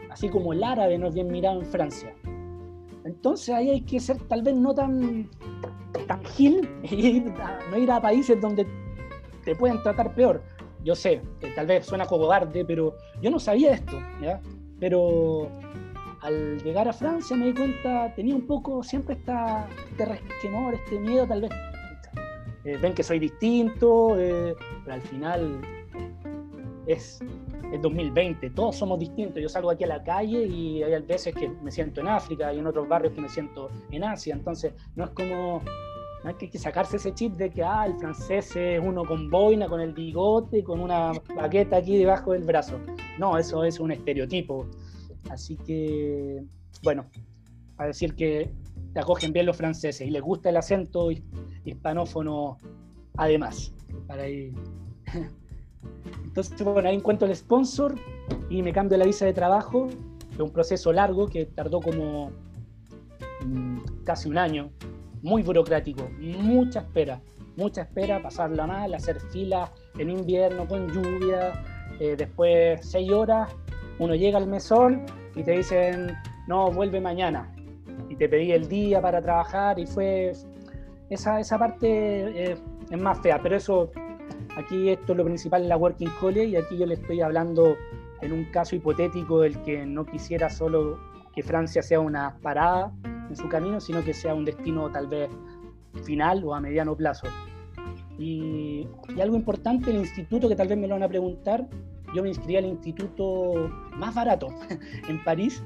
[0.09, 2.13] así como el árabe no es bien mirado en Francia.
[3.03, 5.29] Entonces ahí hay que ser tal vez no tan,
[6.07, 7.23] tan gil y
[7.71, 8.67] no ir a países donde
[9.43, 10.43] te pueden tratar peor.
[10.83, 14.39] Yo sé, que tal vez suena cobarde, pero yo no sabía esto, ¿ya?
[14.79, 15.49] Pero
[16.21, 20.99] al llegar a Francia me di cuenta, tenía un poco siempre esta, este resquemor, este
[20.99, 21.51] miedo tal vez.
[22.63, 25.61] Eh, ven que soy distinto, eh, pero al final
[26.87, 27.19] es,
[27.71, 29.41] es 2020, todos somos distintos.
[29.41, 32.59] Yo salgo aquí a la calle y hay veces que me siento en África y
[32.59, 34.33] en otros barrios que me siento en Asia.
[34.33, 35.61] Entonces, no es como
[36.23, 39.79] hay que sacarse ese chip de que ah, el francés es uno con boina, con
[39.79, 42.79] el bigote, con una baqueta aquí debajo del brazo.
[43.17, 44.67] No, eso es un estereotipo.
[45.29, 46.43] Así que,
[46.83, 47.05] bueno,
[47.77, 48.51] a decir que
[48.93, 51.09] te acogen bien los franceses y les gusta el acento
[51.63, 52.57] hispanófono
[53.15, 53.73] además.
[54.07, 54.23] Para
[56.37, 57.95] Entonces, bueno, ahí encuentro el sponsor
[58.47, 59.87] y me cambio la visa de trabajo,
[60.37, 62.29] de un proceso largo que tardó como
[63.43, 64.69] mm, casi un año,
[65.23, 67.19] muy burocrático, mucha espera,
[67.55, 71.53] mucha espera, pasarla mal, hacer filas en invierno con lluvia,
[71.99, 73.51] eh, después seis horas,
[73.97, 76.15] uno llega al mesón y te dicen,
[76.47, 77.51] no, vuelve mañana.
[78.09, 80.33] Y te pedí el día para trabajar y fue,
[81.09, 82.57] esa, esa parte eh,
[82.91, 83.89] es más fea, pero eso,
[84.57, 87.77] aquí esto es lo principal en la Working Holiday y aquí yo le estoy hablando
[88.21, 90.99] en un caso hipotético del que no quisiera solo
[91.33, 95.29] que Francia sea una parada en su camino, sino que sea un destino tal vez
[96.03, 97.27] final o a mediano plazo.
[98.17, 98.87] Y,
[99.21, 101.67] algo importante, el instituto, que tal vez me lo van a preguntar,
[102.15, 104.47] yo me inscribí al instituto más barato
[105.07, 105.63] en París,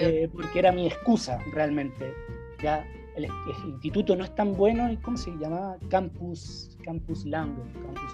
[0.00, 2.14] eh, porque era mi excusa realmente.
[2.62, 3.26] Ya el,
[3.66, 5.76] instituto no es tan bueno, ¿cómo se llama?
[5.90, 7.62] Campus, Campus Langue.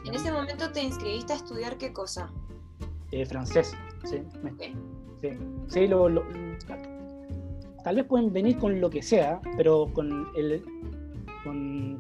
[0.05, 2.31] ¿En ese momento te inscribiste a estudiar qué cosa?
[3.11, 4.19] Eh, francés, sí.
[5.23, 5.31] Sí,
[5.69, 6.23] sí lo,
[7.83, 10.63] tal vez pueden venir con lo que sea, pero con el
[11.43, 11.99] con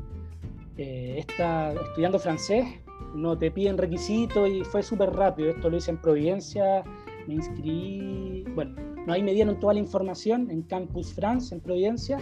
[0.77, 2.67] eh, esta, estudiando francés
[3.15, 5.53] no te piden requisitos y fue súper rápido.
[5.53, 6.85] Esto lo hice en Providencia,
[7.27, 8.75] me inscribí, bueno,
[9.07, 12.19] no, ahí me dieron toda la información en Campus France, en Providencia.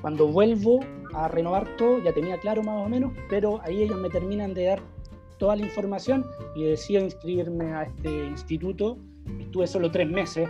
[0.00, 0.80] Cuando vuelvo
[1.14, 4.66] a renovar todo, ya tenía claro más o menos, pero ahí ellos me terminan de
[4.66, 4.82] dar
[5.38, 8.98] toda la información y decido inscribirme a este instituto.
[9.40, 10.48] Estuve solo tres meses,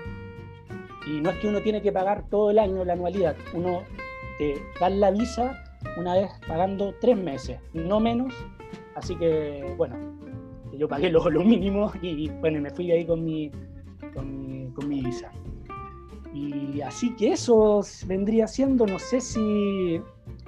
[1.09, 3.83] y no es que uno tiene que pagar todo el año la anualidad, uno
[4.37, 5.65] te da la visa
[5.97, 8.35] una vez pagando tres meses, no menos.
[8.95, 9.97] Así que, bueno,
[10.77, 13.51] yo pagué lo, lo mínimo y bueno, me fui ahí con mi,
[14.13, 15.31] con mi, visa.
[16.35, 20.01] Y así que eso vendría siendo, no sé si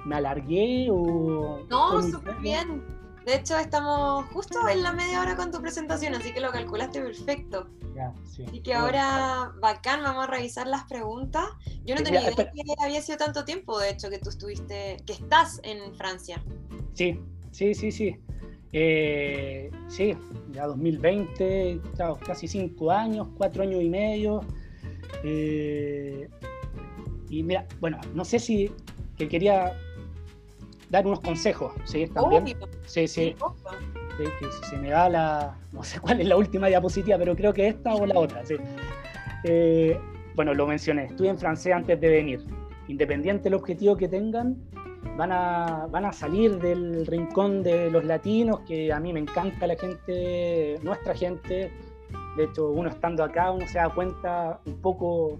[0.05, 1.65] me alargué o...
[1.69, 2.83] No, súper bien.
[3.25, 7.01] De hecho, estamos justo en la media hora con tu presentación, así que lo calculaste
[7.01, 7.67] perfecto.
[7.95, 8.45] Ya, sí.
[8.51, 11.45] Y que ahora, bacán, vamos a revisar las preguntas.
[11.85, 15.13] Yo no tenía idea que había sido tanto tiempo, de hecho, que tú estuviste, que
[15.13, 16.43] estás en Francia.
[16.93, 17.19] Sí,
[17.51, 18.17] sí, sí, sí.
[18.73, 20.15] Eh, sí,
[20.51, 21.79] ya 2020,
[22.25, 24.41] casi cinco años, cuatro años y medio.
[25.23, 26.27] Eh,
[27.29, 28.71] y mira, bueno, no sé si
[29.17, 29.73] que quería
[30.89, 32.07] dar unos consejos, ¿sí?
[32.07, 32.45] También.
[32.85, 33.35] Sí, sí.
[34.17, 35.57] si se me da la.
[35.71, 38.55] No sé cuál es la última diapositiva, pero creo que esta o la otra, sí.
[39.45, 39.97] Eh,
[40.35, 42.45] bueno, lo mencioné, estudié en francés antes de venir.
[42.87, 44.57] Independiente del objetivo que tengan,
[45.17, 49.65] van a, van a salir del rincón de los latinos, que a mí me encanta
[49.65, 51.71] la gente, nuestra gente.
[52.37, 55.39] De hecho, uno estando acá, uno se da cuenta un poco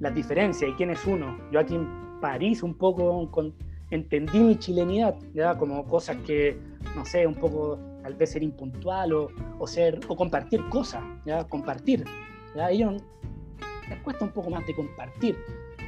[0.00, 1.38] las diferencias y quién es uno.
[1.50, 3.54] Yo aquí en París, un poco con
[3.90, 5.56] entendí mi chilenidad, ¿ya?
[5.56, 6.58] como cosas que,
[6.96, 11.44] no sé, un poco tal vez ser impuntual o, o ser, o compartir cosas, ¿ya?
[11.44, 12.04] compartir.
[12.56, 12.70] ¿ya?
[12.70, 13.02] ellos
[13.88, 15.36] les cuesta un poco más de compartir.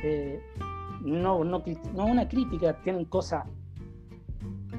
[0.03, 0.39] Eh,
[1.01, 1.63] no, no,
[1.95, 3.45] no, una crítica, tienen cosas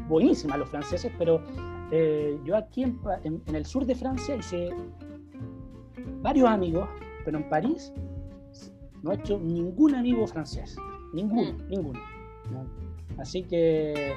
[0.07, 1.41] buenísimas los franceses, pero
[1.91, 4.69] eh, yo aquí en, en, el sur de Francia hice
[6.21, 6.87] varios amigos,
[7.23, 7.93] pero en París
[9.01, 10.75] no he hecho ningún amigo francés,
[11.13, 11.69] ninguno, mm.
[11.69, 11.99] ninguno.
[13.17, 14.13] Así que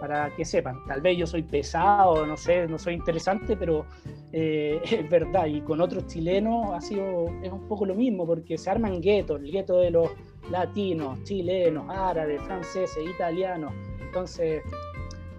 [0.00, 3.86] para que sepan, tal vez yo soy pesado, no sé, no soy interesante, pero
[4.32, 8.58] eh, es verdad, y con otros chilenos ha sido, es un poco lo mismo, porque
[8.58, 10.10] se arman guetos, el gueto de los
[10.50, 14.62] latinos, chilenos, árabes, franceses, italianos, entonces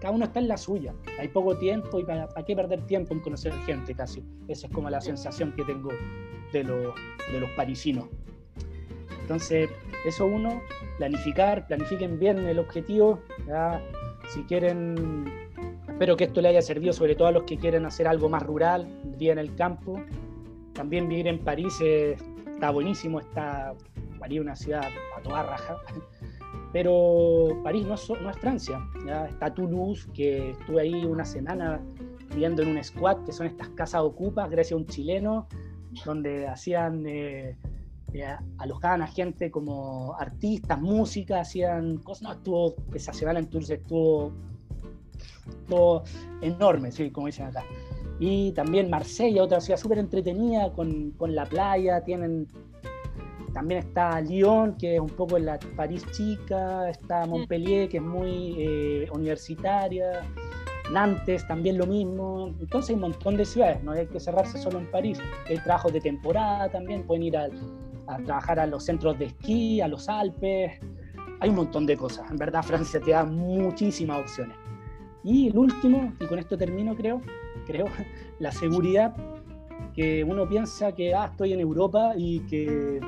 [0.05, 3.21] cada uno está en la suya, hay poco tiempo y para, qué perder tiempo en
[3.21, 5.89] conocer gente casi, esa es como la sensación que tengo
[6.53, 8.05] de, los parisinos.
[9.21, 9.67] Entonces,
[10.05, 10.61] eso uno,
[10.99, 13.19] planificar, planifiquen bien el objetivo.
[14.29, 15.25] Si quieren,
[15.87, 18.43] espero que esto le haya servido sobre todo a los que quieren hacer algo más
[18.43, 19.99] rural, vivir en el campo.
[20.73, 23.73] También vivir en París está buenísimo, está
[24.19, 24.87] París una ciudad
[25.17, 25.77] a toda raja.
[26.75, 29.27] Pero París no es, Francia, ¿ya?
[29.27, 31.79] está Toulouse, que estuve ahí una semana
[32.31, 35.47] viviendo en un squat, que son estas casas ocupas, gracias a un chileno,
[36.03, 37.55] donde hacían eh,
[38.57, 42.23] alojaban a gente como artistas, música, hacían cosas.
[42.23, 44.33] No, estuvo semana en Tours, estuvo,
[45.47, 46.03] estuvo
[46.41, 47.63] enorme, sí, como dicen acá.
[48.19, 52.03] Y también Marsella, otra ciudad súper entretenida con, con, la playa.
[52.03, 52.49] Tienen,
[53.55, 56.89] también está Lyon, que es un poco la París chica.
[56.89, 60.23] Está Montpellier, que es muy eh, universitaria.
[60.91, 62.53] Nantes también lo mismo.
[62.59, 65.21] Entonces hay un montón de ciudades, no hay que cerrarse solo en París.
[65.47, 67.47] Hay trabajos de temporada también, pueden ir a,
[68.07, 70.73] a trabajar a los centros de esquí, a los Alpes.
[71.39, 72.29] Hay un montón de cosas.
[72.29, 74.57] En verdad Francia te da muchísimas opciones.
[75.23, 77.21] Y el último, y con esto termino creo,
[77.65, 77.85] creo,
[78.39, 79.15] la seguridad,
[79.95, 82.99] que uno piensa que ah, estoy en Europa y que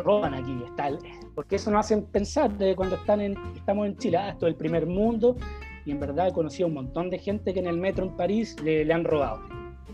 [0.00, 0.90] roban aquí, está
[1.34, 4.52] porque eso nos hacen pensar de cuando están en, estamos en Chile, ah, esto es
[4.52, 5.36] el primer mundo,
[5.84, 8.56] y en verdad he conocido un montón de gente que en el metro en París
[8.62, 9.40] le, han robado.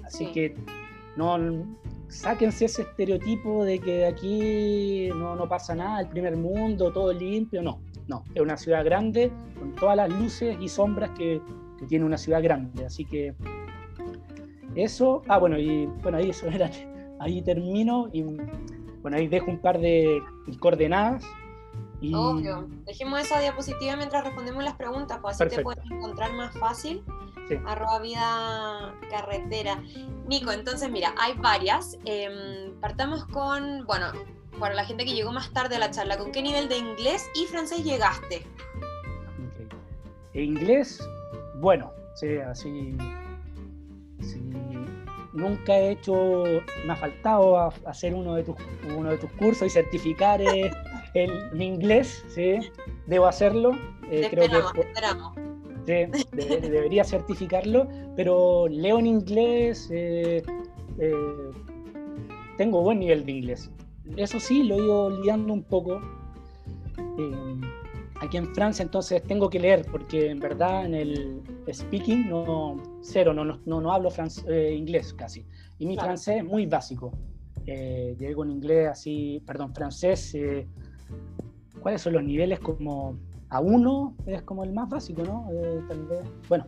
[0.05, 0.55] Así que
[1.17, 1.39] no
[2.09, 7.63] sáquense ese estereotipo de que aquí no, no pasa nada, el primer mundo, todo limpio,
[7.63, 7.81] no.
[8.09, 11.41] No, es una ciudad grande con todas las luces y sombras que,
[11.89, 12.87] tiene una ciudad grande.
[12.87, 13.35] Así que
[14.75, 16.71] eso, ah, bueno, y bueno, ahí eso era,
[17.21, 18.25] ahí termino y
[19.07, 20.21] bueno, ahí dejo un par de
[20.59, 21.23] coordenadas.
[22.01, 22.13] Y...
[22.13, 27.05] Obvio, dejemos esa diapositiva mientras respondemos las preguntas, pues así te puedes encontrar más fácil.
[27.67, 29.81] Arroba vida carretera.
[30.27, 31.97] Nico, entonces mira, hay varias.
[32.05, 34.07] Em, partamos con, bueno,
[34.59, 37.31] para la gente que llegó más tarde a la charla, ¿con qué nivel de inglés
[37.37, 38.45] y francés llegaste?
[40.35, 41.01] inglés,
[41.61, 42.97] bueno, sí, así,
[45.37, 46.45] nunca he hecho,
[46.87, 48.57] me ha faltado hacer uno de tus,
[48.97, 50.71] uno de tus cursos y certificar eh,
[51.15, 52.59] el, mi inglés, ¿sí?
[53.07, 53.73] debo hacerlo.
[54.11, 55.35] Eh, creo que, esperamos.
[55.87, 60.43] Sí, debería certificarlo, pero leo en inglés, eh,
[62.57, 63.71] tengo buen nivel de inglés
[64.17, 66.01] eso sí, lo he ido liando un poco.
[68.23, 71.43] Eh, aquí en Francia entonces tengo que leer porque en verdad en el
[71.73, 74.11] speaking no cero, no, no, no hablo
[74.49, 75.47] eh, inglés casi.
[75.79, 77.13] Y mi francés es muy básico.
[77.67, 80.35] Eh, llego en inglés así, perdón, francés.
[80.35, 80.67] Eh,
[81.81, 83.19] ¿Cuáles son los niveles como
[83.51, 84.17] a uno?
[84.27, 85.49] Es como el más básico, ¿no?
[85.89, 86.21] tal vez.
[86.49, 86.67] Bueno.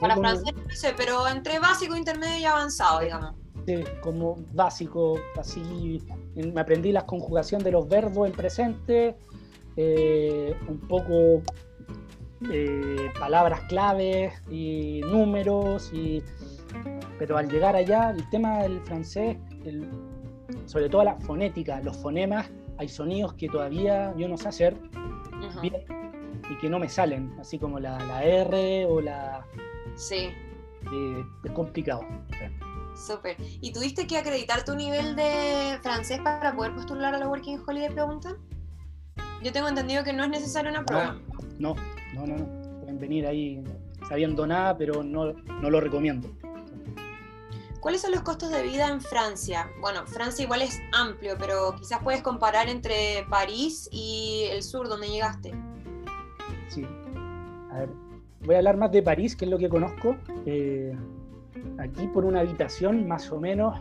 [0.00, 3.34] Para francés no sé, pero entre básico, intermedio y avanzado, digamos.
[3.66, 6.02] Sí, como básico, así
[6.34, 9.16] me aprendí la conjugación de los verbos en presente,
[9.80, 11.40] eh, un poco
[12.50, 16.20] eh, palabras claves y números, y,
[17.16, 19.36] pero al llegar allá, el tema del francés,
[20.66, 24.76] sobre todo la fonética, los fonemas, hay sonidos que todavía yo no sé hacer
[25.62, 25.84] bien
[26.50, 29.46] y que no me salen, así como la, R o la...
[29.94, 30.30] Sí.
[30.92, 32.00] Eh, es complicado.
[32.96, 33.36] Súper.
[33.60, 37.90] ¿Y tuviste que acreditar tu nivel de francés para poder postular a la Working Holiday
[37.90, 38.36] pregunta?
[39.42, 41.16] Yo tengo entendido que no es necesaria una prueba.
[41.58, 41.74] No,
[42.14, 42.80] no, no, no.
[42.80, 43.62] Pueden venir ahí
[44.08, 46.28] sabiendo nada, pero no, no lo recomiendo.
[47.80, 49.70] ¿Cuáles son los costos de vida en Francia?
[49.80, 55.08] Bueno, Francia igual es amplio, pero quizás puedes comparar entre París y el sur, donde
[55.08, 55.54] llegaste.
[56.68, 56.84] Sí.
[57.70, 57.90] A ver,
[58.40, 60.16] voy a hablar más de París, que es lo que conozco.
[60.44, 60.96] Eh,
[61.78, 63.78] aquí por una habitación más o menos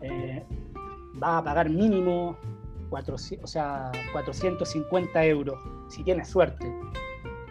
[0.00, 0.44] eh,
[1.22, 2.36] va a pagar mínimo
[2.88, 5.58] 400, o sea, 450 euros,
[5.88, 6.72] si tienes suerte.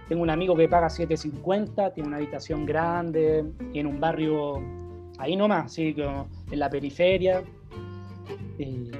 [0.07, 4.61] Tengo un amigo que paga 750, tiene una habitación grande, tiene un barrio
[5.17, 5.95] ahí nomás, ¿sí?
[5.97, 7.43] en la periferia.
[8.57, 8.91] Eh,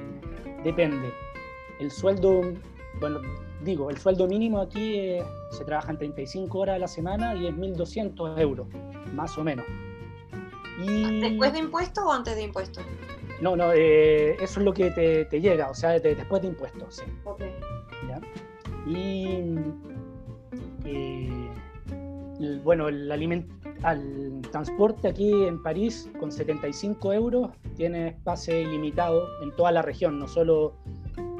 [0.64, 1.12] depende.
[1.80, 2.42] El sueldo,
[3.00, 3.20] bueno,
[3.64, 5.18] digo, el sueldo mínimo aquí
[5.50, 8.66] se trabaja en 35 horas a la semana y es 1.200 euros
[9.14, 9.64] más o menos.
[11.20, 12.84] ¿Después de impuestos o antes de impuestos?
[13.40, 17.04] No, no, eh, eso es lo que te, llega, o sea, después de impuestos, sí.
[17.24, 17.42] Ok.
[18.86, 19.54] Y
[20.84, 21.48] eh,
[22.64, 23.10] bueno, el
[23.82, 30.18] al transporte aquí en París con 75 euros tienes pase ilimitado en toda la región,
[30.18, 30.74] no solo,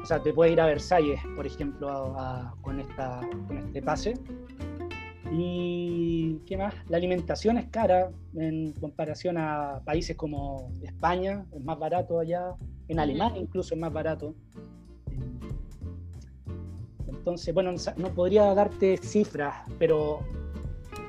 [0.01, 2.15] o sea, te puedes ir a Versalles, por ejemplo,
[2.61, 4.13] con, esta, con este pase.
[5.31, 11.77] Y qué más, la alimentación es cara en comparación a países como España, es más
[11.77, 12.55] barato allá,
[12.87, 14.33] en Alemania incluso es más barato.
[17.07, 20.21] Entonces, bueno, no podría darte cifras, pero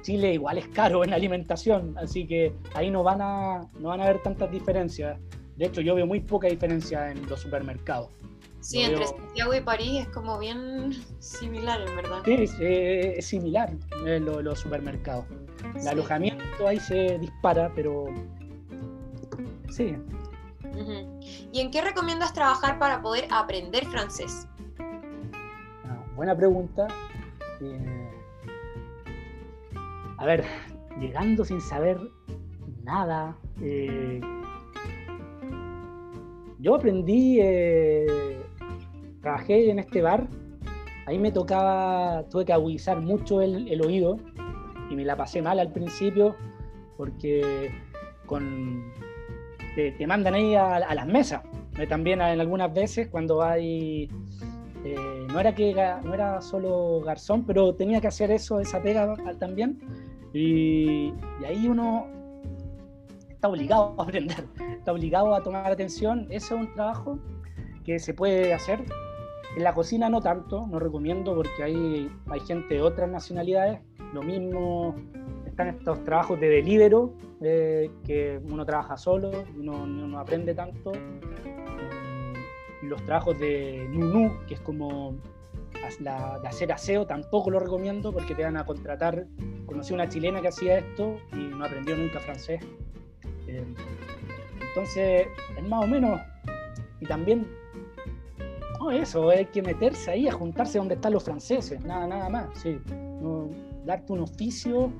[0.02, 4.04] Chile igual es caro en alimentación, así que ahí no van a, no van a
[4.04, 5.18] haber tantas diferencias.
[5.56, 8.10] De hecho, yo veo muy poca diferencia en los supermercados.
[8.61, 12.22] Sí, entre Santiago y París es como bien similar, en verdad.
[12.24, 13.72] Sí, es, similar
[14.06, 15.24] eh, los supermercados.
[15.74, 18.06] El alojamiento ahí se dispara, pero
[19.70, 19.96] sí.
[21.52, 24.46] ¿Y en qué recomiendas trabajar para poder aprender francés?
[24.78, 26.86] Ah, buena pregunta.
[27.61, 28.11] Eh,
[30.18, 30.44] a ver,
[30.98, 31.98] llegando sin saber
[32.84, 33.36] nada.
[33.61, 34.20] Eh,
[36.58, 38.42] yo aprendí, eh,
[39.20, 40.26] trabajé en este bar,
[41.06, 44.18] ahí me tocaba, tuve que agudizar mucho el, oído
[44.90, 46.36] y me la pasé mal al principio
[46.96, 47.70] porque
[48.26, 48.92] con,
[49.74, 51.42] te, mandan ahí a, las mesas.
[51.88, 54.08] También en algunas veces cuando hay...
[54.82, 59.14] Eh, no era que no era solo garzón, pero tenía que hacer eso, esa pega
[59.38, 59.78] también.
[60.32, 62.06] Y, y ahí uno
[63.28, 64.44] está obligado a aprender,
[64.78, 66.26] está obligado a tomar atención.
[66.30, 67.18] Ese es un trabajo
[67.84, 68.84] que se puede hacer.
[69.57, 73.80] En la cocina no tanto, no recomiendo porque hay, hay gente de otras nacionalidades.
[74.12, 74.94] Lo mismo
[75.44, 80.92] están estos trabajos de delibero, eh, que uno trabaja solo, uno no aprende tanto.
[80.92, 85.16] Mm, los trabajos de Nunu, que es como
[86.01, 89.26] la, de hacer aseo, tampoco lo recomiendo porque te van a contratar.
[89.66, 92.62] Conocí una chilena que hacía esto y no aprendió nunca francés.
[93.46, 93.64] Eh,
[94.68, 95.26] entonces,
[95.57, 96.20] es más o menos,
[97.01, 97.46] y también,
[98.81, 102.59] no, eso, hay que meterse ahí a juntarse donde están los franceses, nada, nada más,
[102.59, 102.78] sí.
[103.85, 104.93] darte un oficio.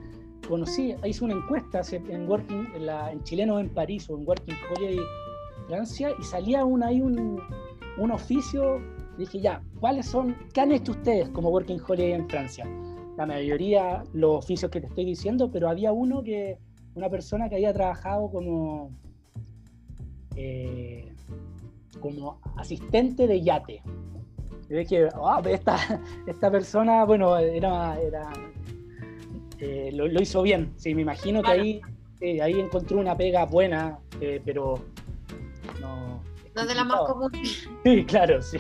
[0.65, 4.57] Sí, hice una encuesta en Working, en, la, en Chileno en París o en Working
[4.69, 4.99] Holiday
[5.69, 7.41] Francia y salía un, ahí un,
[7.99, 8.81] un oficio.
[9.17, 12.67] Dije, ya, ¿cuáles son, qué han hecho ustedes como Working Holiday en Francia?
[13.17, 16.59] La mayoría, los oficios que te estoy diciendo, pero había uno que
[16.95, 18.91] una persona que había trabajado como,
[20.35, 21.13] eh,
[22.01, 23.83] como asistente de yate.
[24.69, 25.77] Y dije, ah, esta,
[26.27, 28.31] esta persona, bueno, era, era
[29.59, 30.73] eh, lo, hizo bien.
[30.77, 31.81] Sí, me imagino que ahí,
[32.41, 34.85] ahí encontró una pega buena, eh, pero
[35.81, 36.23] no.
[36.55, 37.31] No de la más común.
[37.85, 38.59] Sí, claro, sí.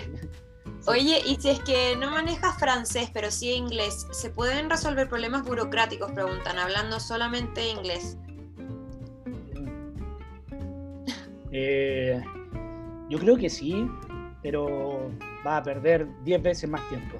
[0.86, 5.44] Oye, y si es que no manejas francés, pero sí inglés, ¿se pueden resolver problemas
[5.44, 6.10] burocráticos?
[6.12, 8.16] Preguntan, hablando solamente inglés.
[11.52, 12.22] Eh,
[13.10, 13.86] yo creo que sí,
[14.42, 15.10] pero
[15.46, 17.18] va a perder 10 veces más tiempo.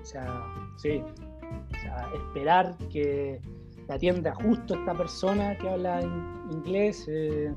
[0.00, 0.46] O sea,
[0.76, 1.02] sí.
[1.02, 3.40] O sea, esperar que
[3.88, 6.00] atienda justo esta persona que habla
[6.50, 7.06] inglés.
[7.08, 7.52] Eh,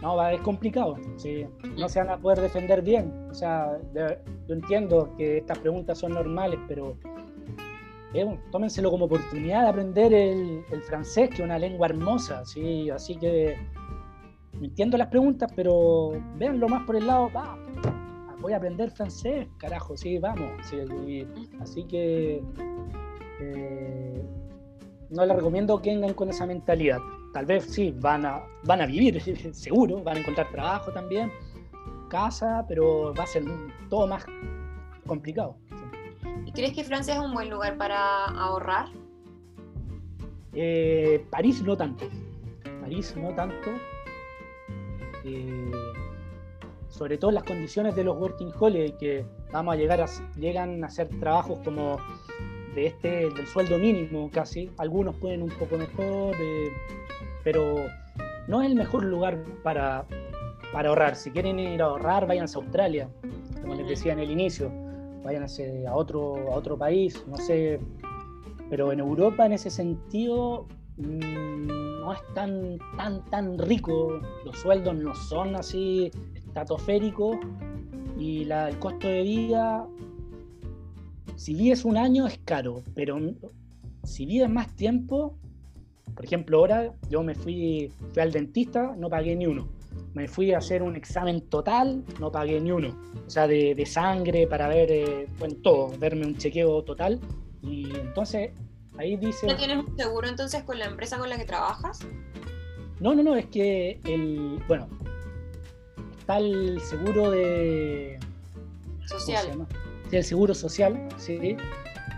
[0.00, 0.96] no, va, es complicado.
[1.16, 1.46] ¿sí?
[1.76, 3.12] No se van a poder defender bien.
[3.30, 6.96] O sea, yo entiendo que estas preguntas son normales, pero
[8.12, 12.44] eh, tómenselo como oportunidad de aprender el, francés, que es una lengua hermosa.
[12.44, 12.90] ¿sí?
[12.90, 13.56] Así que
[14.62, 17.58] entiendo las preguntas, pero véanlo más por el lado, va,
[18.40, 20.52] voy a aprender francés, carajo, sí, vamos.
[21.60, 22.42] así que
[23.40, 24.24] eh,
[25.10, 26.98] no les recomiendo que vengan con esa mentalidad
[27.34, 29.20] tal vez sí, van a, van a vivir,
[29.52, 31.30] seguro, van a encontrar trabajo también,
[32.08, 33.44] casa, pero va a ser
[33.90, 34.24] todo más
[35.04, 35.56] complicado.
[36.46, 38.86] ¿Y crees que Francia es un buen lugar para ahorrar?
[40.54, 42.08] Eh, París no tanto.
[42.80, 43.70] París no tanto.
[45.24, 45.70] Eh,
[46.88, 50.06] sobre todo las condiciones de los working holiday, que vamos a llegar a,
[50.36, 51.96] llegan a hacer trabajos como
[52.74, 54.70] de este, del sueldo mínimo casi.
[54.78, 56.34] Algunos pueden un poco mejor.
[56.40, 56.70] Eh,
[57.44, 57.86] pero
[58.48, 60.06] no es el mejor lugar para,
[60.72, 61.14] ahorrar.
[61.14, 63.08] Si quieren ir a ahorrar, váyanse a Australia,
[63.60, 64.72] como les decía en el inicio,
[65.22, 67.78] váyanse a otro, a otro país, no sé.
[68.70, 70.66] Pero en Europa, en ese sentido,
[70.96, 74.20] no es tan, tan, tan rico.
[74.44, 77.36] Los sueldos no son así estratosféricos
[78.18, 79.86] y la, el costo de vida,
[81.36, 83.18] si vives un año es caro, pero
[84.04, 85.36] si vives más tiempo,
[86.14, 89.68] por ejemplo, ahora yo me fui, fui al dentista, no pagué ni uno.
[90.14, 92.96] Me fui a hacer un examen total, no pagué ni uno.
[93.26, 97.18] O sea, de, sangre para ver, eh, bueno, todo, verme un chequeo total.
[97.62, 98.52] Y entonces
[98.98, 99.46] ahí dice...
[99.46, 102.00] ¿No tienes un seguro entonces con la empresa con la que trabajas?
[103.00, 104.88] No, no, no, es que el, bueno,
[106.18, 108.18] está el seguro de...
[109.06, 109.66] Social.
[110.10, 111.56] Sí, el seguro social, sí.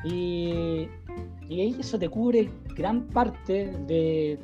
[0.05, 0.89] Y,
[1.49, 4.39] y eso te cubre gran parte de,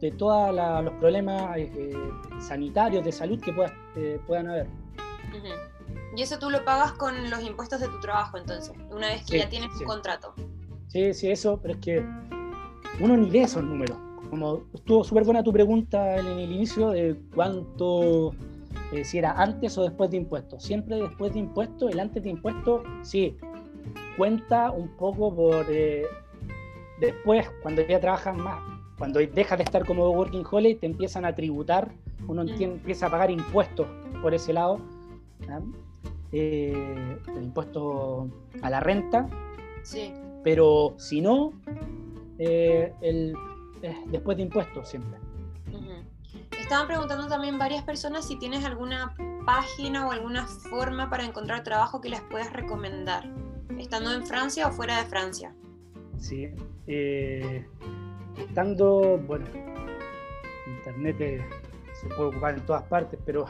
[0.00, 0.54] de todos
[0.84, 1.94] los problemas eh,
[2.40, 3.54] sanitarios de salud que
[3.96, 4.66] eh, puedan haber.
[6.16, 9.38] Y eso tú lo pagas con los impuestos de tu trabajo, entonces, una vez que
[9.38, 10.34] ya tienes un contrato.
[10.94, 12.06] Sí, sí, eso, pero es que
[13.00, 13.98] uno ni ve esos números.
[14.30, 18.32] Como estuvo súper buena tu pregunta en el inicio de cuánto,
[18.92, 20.62] eh, si era antes o después de impuestos.
[20.62, 23.36] Siempre después de impuestos, el antes de impuestos, sí,
[24.16, 25.66] cuenta un poco por
[27.00, 28.62] Después, cuando ya trabajas más,
[28.96, 31.90] cuando dejas de estar como working holiday, te empiezan a tributar,
[32.28, 32.62] uno mm.
[32.62, 33.88] empieza a pagar impuestos
[34.22, 34.78] por ese lado,
[36.30, 38.28] eh, el impuesto
[38.62, 39.26] a la renta.
[39.82, 40.12] Sí.
[40.44, 41.52] Pero si no,
[42.38, 43.34] eh, el,
[44.06, 45.18] después de impuestos siempre.
[46.60, 49.14] Estaban preguntando también varias personas si tienes alguna
[49.44, 53.30] página o alguna forma para encontrar trabajo que les puedas recomendar,
[53.78, 55.54] estando en Francia o fuera de Francia.
[56.18, 56.48] Sí,
[56.86, 57.66] eh,
[58.38, 59.44] estando, bueno,
[60.78, 61.44] internet
[62.00, 63.46] se puede ocupar en todas partes, pero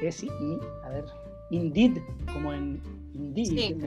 [0.00, 0.24] es,
[0.84, 1.04] a ver,
[1.50, 1.98] Indeed,
[2.32, 2.80] como en
[3.12, 3.78] Indeed,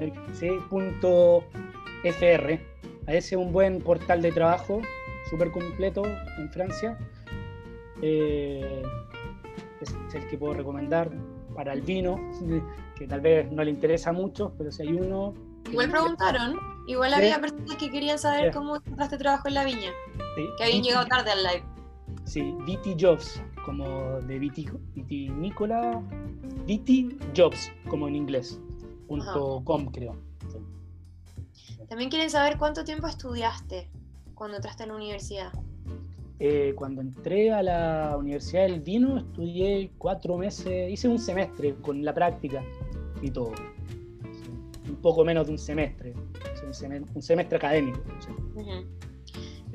[2.04, 2.60] .fr.
[3.08, 4.82] Ese es un buen portal de trabajo,
[5.30, 6.04] súper completo
[6.38, 6.98] en Francia.
[8.02, 8.84] Eh,
[9.82, 11.10] es el que puedo recomendar
[11.56, 12.20] para el vino,
[12.96, 15.34] que tal vez no le interesa mucho, pero si hay uno...
[15.72, 19.92] Igual preguntaron, igual había personas que querían saber cómo encontraste trabajo en la viña,
[20.58, 21.64] que habían llegado tarde al live.
[22.24, 26.02] Sí, Viti Jobs, como de Viti, Nicola,
[26.66, 28.62] Viti Jobs, como en inglés,
[29.08, 30.27] punto com creo.
[31.90, 33.90] También quieren saber cuánto tiempo estudiaste
[34.36, 35.52] cuando entraste a la universidad.
[36.40, 42.06] Eh, cuando entré a la Universidad del Vino estudié cuatro meses, hice un semestre con
[42.06, 42.64] la práctica
[43.22, 43.54] y todo.
[44.88, 46.14] Un poco menos de un semestre,
[47.16, 48.00] un semestre, académico.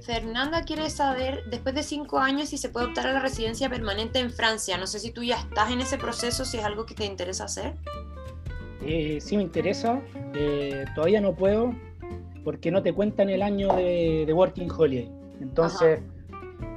[0.03, 4.21] Fernanda quiere saber, después de cinco años, si se puede optar a la residencia permanente
[4.21, 4.77] en Francia.
[4.77, 7.45] No sé si tú ya estás en ese proceso, si es algo que te interesa
[7.45, 7.75] hacer.
[8.85, 10.01] Eh, sí me interesa,
[10.35, 11.73] eh, todavía no puedo
[12.45, 15.11] porque no te cuentan el año de, Working Holiday.
[15.41, 16.01] Entonces,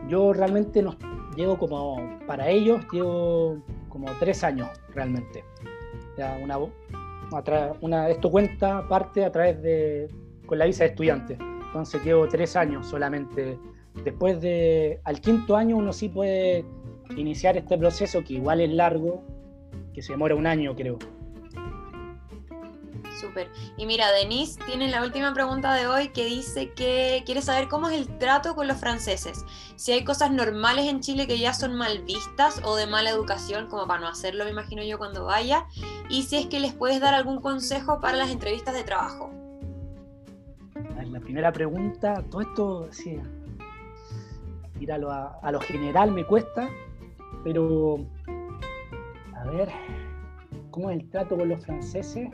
[0.07, 0.95] yo realmente no
[1.36, 5.43] llevo como, para ellos, llevo como tres años realmente.
[6.18, 6.57] Ya una,
[7.82, 10.09] una, esto cuenta parte a través de,
[10.45, 11.38] con la visa de estudiante.
[11.68, 13.57] Entonces llevo tres años solamente.
[14.03, 16.66] Después de, al quinto año uno sí puede
[17.16, 19.24] iniciar este proceso que igual es largo,
[19.93, 20.97] que se demora un año creo.
[23.20, 23.49] Súper.
[23.78, 27.88] Y mira, Denise tiene la última pregunta de hoy que dice que quiere saber cómo
[27.88, 29.45] es el trato con los franceses.
[29.78, 33.68] Si hay cosas normales en Chile que ya son mal vistas o de mala educación,
[33.68, 35.66] como para no hacerlo, me imagino yo, cuando vaya.
[36.09, 39.32] Y si es que les puedes dar algún consejo para las entrevistas de trabajo.
[41.11, 43.18] La primera pregunta, todo esto, sí,
[44.80, 46.70] ir lo, a lo general me cuesta,
[47.43, 47.97] pero
[49.34, 49.70] a ver,
[50.72, 52.30] ¿cómo es el trato con los franceses?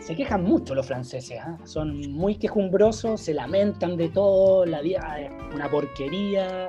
[0.00, 1.58] Se quejan mucho los franceses, ¿ah?
[1.64, 6.68] son muy quejumbrosos, se lamentan de todo, la vida es una porquería.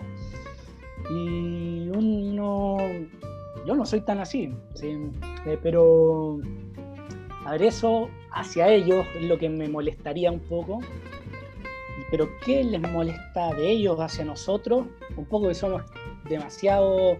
[1.10, 2.78] Y uno,
[3.66, 6.40] yo no soy tan así, eh, pero
[7.46, 10.80] a ver, eso hacia ellos es lo que me molestaría un poco.
[12.12, 14.86] Pero ¿qué les molesta de ellos hacia nosotros?
[15.16, 15.84] Un poco que somos
[16.30, 17.18] demasiado...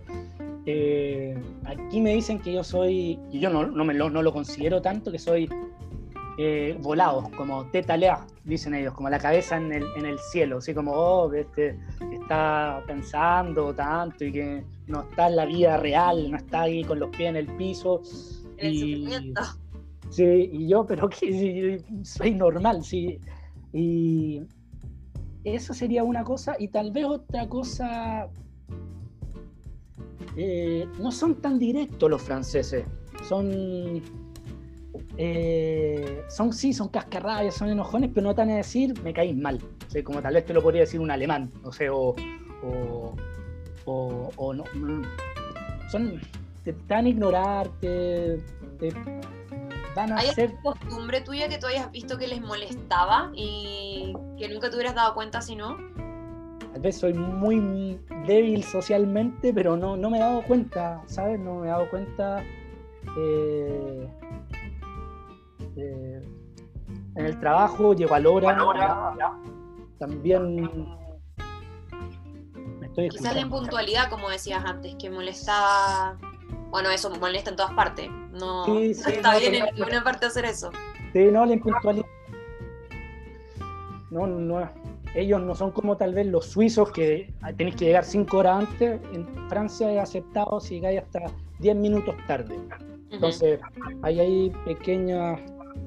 [0.68, 1.36] Eh,
[1.66, 5.18] aquí me dicen que yo soy, y yo no, me no lo considero tanto, que
[5.18, 5.50] soy
[6.44, 10.74] eh, volados, como tetalea, dicen ellos, como la cabeza en el, en el cielo, así
[10.74, 11.78] como, oh, este,
[12.12, 17.00] está pensando tanto y que no está en la vida real, no está ahí con
[17.00, 18.02] los pies en el piso.
[18.60, 19.08] y,
[20.10, 23.20] sí, y yo, pero que soy normal, sí.
[23.72, 24.42] Y
[25.44, 28.30] eso sería una cosa, y tal vez otra cosa.
[30.38, 32.86] Eh, no son tan directos los franceses,
[33.28, 34.02] son
[35.18, 39.60] eh, son sí, son cascarrabias, son enojones, pero no tan a decir me caís mal.
[40.04, 42.16] como tal vez te lo podría decir un alemán, no sé, o,
[43.86, 44.64] o, no.
[45.90, 46.22] Son,
[46.64, 48.40] te van a ignorar, te,
[49.96, 50.56] van a ¿Hay hacer.
[50.64, 55.14] costumbre tuya que tú hayas visto que les molestaba y que nunca te hubieras dado
[55.14, 55.78] cuenta si no?
[56.72, 61.38] Tal vez soy muy débil socialmente, pero no, no me he dado cuenta, ¿sabes?
[61.38, 62.44] No me he dado cuenta.
[63.18, 64.08] Eh,
[65.78, 66.22] eh,
[67.16, 69.16] en el trabajo llego a la hora.
[70.00, 70.62] También
[72.80, 76.18] me estoy Quizás la impuntualidad, como decías antes, que molestaba.
[76.70, 78.10] Bueno, eso molesta en todas partes.
[78.32, 80.72] No, está bien en ninguna parte hacer eso.
[81.14, 82.06] Sí, no, la impuntualidad.
[84.10, 84.70] No, no,
[85.14, 89.02] ellos no son como tal vez los suizos que tenéis que llegar cinco horas antes.
[89.14, 91.20] En Francia he aceptado si llegáis hasta
[91.60, 92.58] 10 minutos tarde.
[93.10, 93.60] Entonces,
[94.04, 95.40] hay ahí pequeñas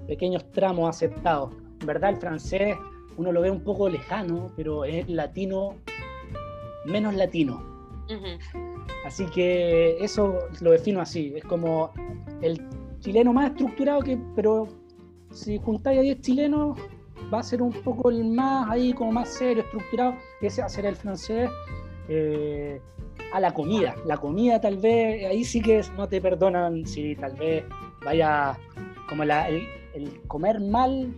[0.06, 1.52] pequeños tramos aceptados.
[1.80, 2.76] En verdad el francés
[3.16, 5.76] uno lo ve un poco lejano, pero es latino,
[6.84, 7.62] menos latino.
[9.06, 11.92] Así que eso lo defino así, es como
[12.42, 12.60] el
[13.00, 14.68] chileno más estructurado que, pero
[15.30, 16.78] si juntáis a 10 chilenos
[17.32, 20.70] va a ser un poco el más ahí como más serio, estructurado, ese va a
[20.70, 21.50] ser el francés.
[22.08, 22.80] Eh,
[23.32, 27.34] a la comida, la comida tal vez, ahí sí que no te perdonan si tal
[27.34, 27.64] vez
[28.04, 28.56] vaya
[29.14, 31.14] como la, el, el comer mal,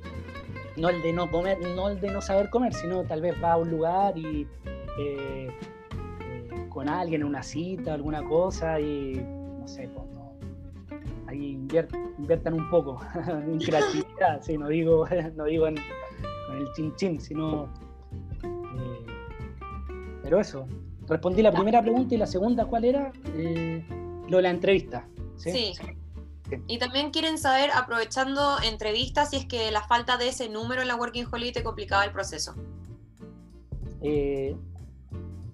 [0.77, 3.55] no el de no comer, no el de no saber comer, sino tal vez va
[3.55, 4.47] a un lugar y
[4.99, 10.07] eh, eh, con alguien en una cita, alguna cosa, y no sé, pues,
[11.27, 17.19] ahí inviertan un poco en creatividad, sí, no digo, no digo en, el chin chin,
[17.19, 17.73] sino...
[18.45, 19.07] Eh,
[20.23, 20.67] pero eso,
[21.09, 23.11] respondí la primera pregunta y la segunda, ¿cuál era?
[24.29, 25.09] lo de la entrevista.
[25.37, 25.73] ¿sí?
[26.67, 30.89] Y también quieren saber, aprovechando entrevistas, si es que la falta de ese número en
[30.89, 32.55] la Working Holiday te complicaba el proceso.
[34.03, 34.57] Eh,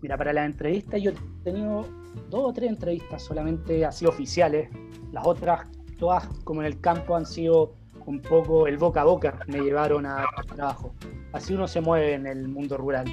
[0.00, 1.14] mira, para la entrevista yo he
[1.44, 1.86] tenido
[2.28, 4.68] dos o tres entrevistas solamente así oficiales.
[5.12, 5.66] Las otras,
[5.98, 7.74] todas como en el campo, han sido
[8.06, 10.94] un poco el boca a boca, me llevaron a, trabajo.
[11.32, 13.06] Así uno se mueve en el mundo rural.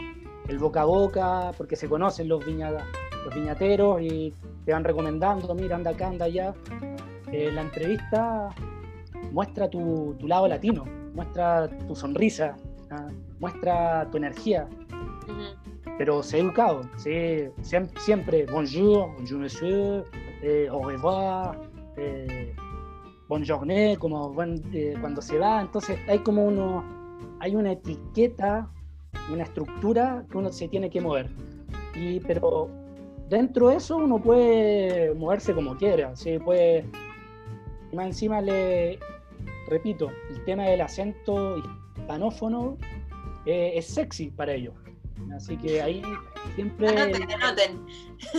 [0.47, 4.33] El boca a boca, porque se conocen los, los viñateros y
[4.65, 6.53] te van recomendando, mira, anda acá, anda allá.
[7.31, 8.49] Eh, la entrevista
[9.31, 12.55] muestra tu, lado latino, muestra tu sonrisa,
[12.89, 13.07] ¿ah?
[13.39, 14.67] muestra tu energía,
[15.97, 20.05] pero sé educado, sé, siempre, bonjour, bonjour monsieur,
[20.41, 21.59] eh, au revoir,
[21.97, 22.55] eh,
[23.27, 24.33] bonne journée, como
[24.73, 26.83] eh, cuando se va, entonces hay como uno,
[27.39, 28.71] hay una etiqueta,
[29.31, 31.29] una estructura que uno se tiene que mover,
[31.93, 32.69] y, pero
[33.29, 36.39] dentro de eso uno puede moverse como quiera, ¿sí?
[36.39, 36.85] puede
[37.91, 38.99] y más encima le,
[39.67, 41.57] repito, el tema del acento
[41.97, 42.77] hispanófono
[43.45, 44.73] eh, es sexy para ellos.
[45.35, 46.01] Así que ahí
[46.55, 46.87] siempre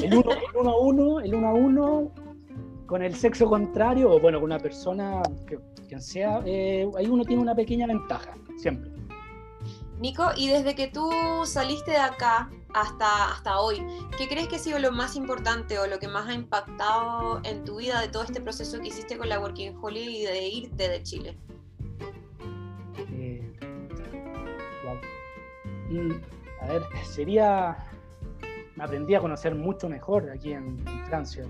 [0.03, 2.13] El, uno, a uno, el uno a uno
[2.87, 7.25] con el sexo contrario, o bueno, con una persona que quien sea, eh, ahí uno
[7.25, 8.91] tiene una pequeña ventaja, siempre.
[10.01, 11.11] Nico, y desde que tú
[11.45, 13.83] saliste de acá hasta, hasta hoy,
[14.17, 17.65] ¿qué crees que ha sido lo más importante o lo que más ha impactado en
[17.65, 20.89] tu vida de todo este proceso que hiciste con la Working Holiday y de irte
[20.89, 21.37] de Chile?
[23.13, 23.53] Eh,
[25.91, 26.13] mm,
[26.63, 27.77] a ver, sería.
[28.77, 31.45] Me aprendí a conocer mucho mejor aquí en, Francia.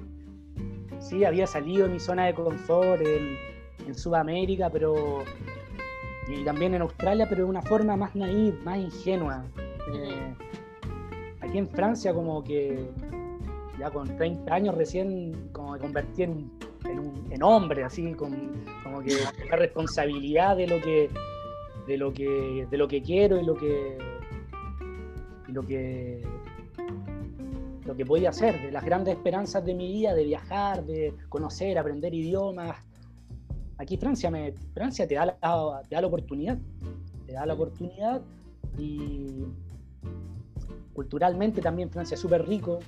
[0.98, 3.38] Sí, había salido de mi zona de confort en,
[3.94, 5.24] Sudamérica, pero
[6.28, 9.44] y también en Australia, pero de una forma más naive, más ingenua.
[9.92, 10.34] Eh,
[11.50, 12.88] aquí en Francia como que
[13.76, 16.48] ya con 30 años recién como me convertí en,
[17.30, 18.52] en, hombre, así con,
[18.84, 19.16] como que
[19.50, 21.10] la responsabilidad de lo que
[21.88, 23.98] de lo que de lo que quiero y lo que
[25.48, 26.22] y lo que
[27.84, 31.76] lo que podía hacer, de las grandes esperanzas de mi vida, de viajar, de conocer,
[31.76, 32.76] aprender idiomas,
[33.78, 36.58] Aquí Francia, me, Francia te, da la, te da la oportunidad,
[37.26, 38.20] te da la oportunidad
[38.78, 39.46] y
[41.00, 42.80] culturalmente también Francia es súper rico.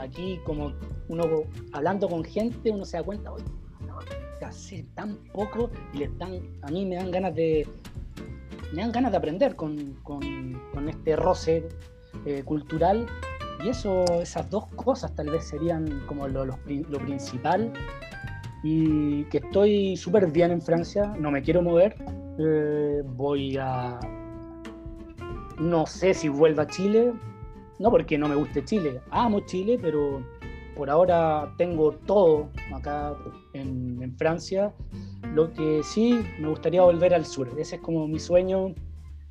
[0.00, 0.72] Aquí como
[1.08, 1.22] uno
[1.72, 3.44] hablando con gente uno se da cuenta, oye,
[4.44, 7.68] hace tan poco y le están, a mí me dan ganas de
[8.72, 11.68] me dan ganas de aprender con, con, este roce
[12.26, 13.06] eh, cultural
[13.64, 17.72] y eso, esas dos cosas tal vez serían como lo, lo principal
[18.64, 21.94] y que estoy súper bien en Francia, no me quiero mover.
[22.38, 24.00] Eh, voy a.
[25.58, 27.12] No sé si vuelva a Chile,
[27.80, 30.22] no porque no me guste Chile, amo Chile, pero
[30.76, 33.16] por ahora tengo todo acá
[33.54, 34.72] en, en Francia.
[35.34, 38.74] Lo que sí me gustaría volver al sur, ese es como mi sueño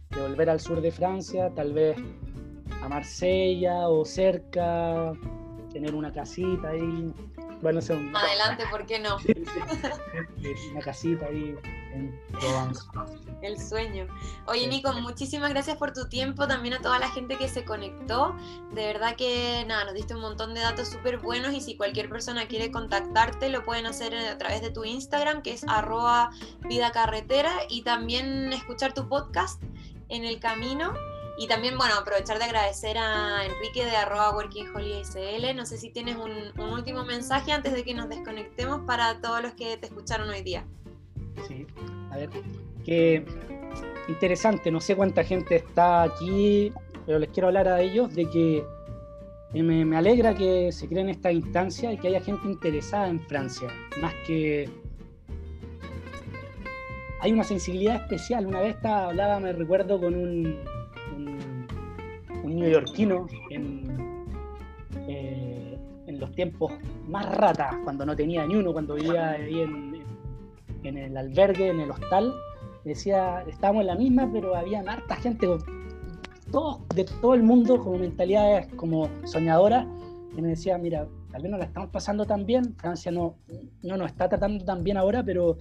[0.10, 1.96] de volver al sur de Francia, tal vez
[2.82, 5.14] a Marsella o cerca,
[5.72, 7.14] tener una casita ahí
[7.62, 7.80] bueno,
[8.16, 9.18] Adelante, ¿por qué no?
[10.72, 11.56] Una casita ahí
[11.94, 12.82] en Provence.
[13.42, 14.08] El sueño.
[14.48, 18.36] Oye, Nico, muchísimas gracias por tu tiempo, también a toda la gente que se conectó.
[18.74, 22.10] De verdad que nada, nos diste un montón de datos súper buenos y si cualquier
[22.10, 26.32] persona quiere contactarte, lo pueden hacer a través de tu Instagram, que es arroba
[26.68, 29.62] vida carretera, y también escuchar tu podcast
[30.10, 30.94] en el camino
[31.40, 35.90] y también, bueno, aprovechar de agradecer a Enrique de arroba Working Holiday No sé si
[35.90, 40.28] tienes un, último mensaje antes de que nos desconectemos para todos los que te escucharon
[40.30, 40.66] hoy día.
[41.48, 41.66] Sí,
[42.12, 42.30] a ver,
[42.84, 43.26] qué
[44.10, 46.74] interesante, no sé cuánta gente está aquí,
[47.06, 48.66] pero les quiero hablar a ellos de que
[49.54, 53.70] me, me alegra que se creen esta instancia y que haya gente interesada en Francia,
[54.02, 54.70] más que
[57.22, 58.46] hay una sensibilidad especial.
[58.46, 60.58] Una vez estaba, hablaba, me recuerdo, con un,
[62.50, 64.26] un neoyorquino en,
[65.08, 65.78] eh,
[66.08, 66.74] en los tiempos
[67.08, 70.04] más ratas, cuando no tenía ni uno, cuando vivía ahí en,
[70.84, 72.34] en el albergue, en el hostal,
[72.84, 75.48] decía, estábamos en la misma, pero había harta gente,
[76.52, 79.86] todos, de todo el mundo, como mentalidades como soñadoras,
[80.36, 83.36] y me decía, mira, tal vez no la estamos pasando tan bien, Francia no,
[83.84, 85.58] no nos está tratando tan bien ahora, pero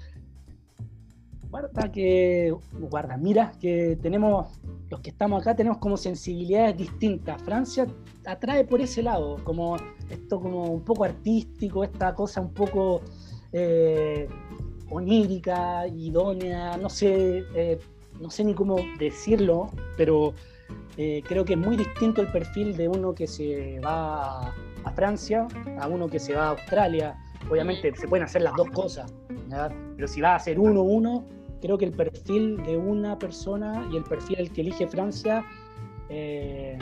[1.50, 4.48] Guarda que, guarda, mira que tenemos,
[4.90, 7.40] los que estamos acá tenemos como sensibilidades distintas.
[7.42, 7.86] Francia
[8.26, 9.76] atrae por ese lado, como
[10.10, 13.00] esto como un poco artístico, esta cosa un poco
[13.52, 14.28] eh,
[14.90, 17.78] onírica, idónea, no sé, eh,
[18.20, 20.34] no sé ni cómo decirlo, pero
[20.98, 25.46] eh, creo que es muy distinto el perfil de uno que se va a Francia
[25.80, 27.16] a uno que se va a Australia.
[27.50, 29.14] Obviamente se pueden hacer las dos cosas,
[29.96, 31.24] pero si va a ser uno uno,
[31.60, 35.44] creo que el perfil de una persona y el perfil del que elige Francia
[36.08, 36.78] eh,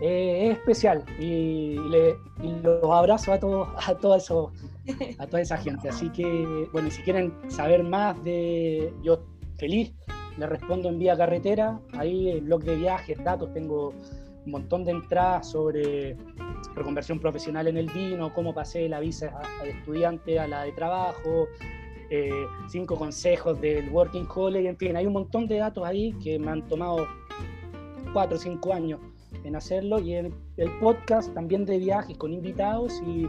[0.00, 1.04] es especial.
[1.20, 1.76] Y,
[2.62, 4.52] los abrazo a todos a todo eso
[5.18, 5.88] a toda esa gente.
[5.88, 9.20] Así que bueno si quieren saber más de yo
[9.58, 9.92] feliz
[10.38, 11.80] les respondo en vía carretera.
[11.92, 13.92] Ahí el blog de viajes datos tengo
[14.46, 16.16] un montón de entradas sobre
[16.74, 21.48] reconversión profesional en el vino cómo pasé la visa de estudiante a la de trabajo
[22.10, 26.38] eh, cinco consejos del Working Holiday, en fin, hay un montón de datos ahí que
[26.38, 27.06] me han tomado
[28.12, 29.00] cuatro o cinco años
[29.44, 33.28] en hacerlo y el, el podcast también de viajes con invitados y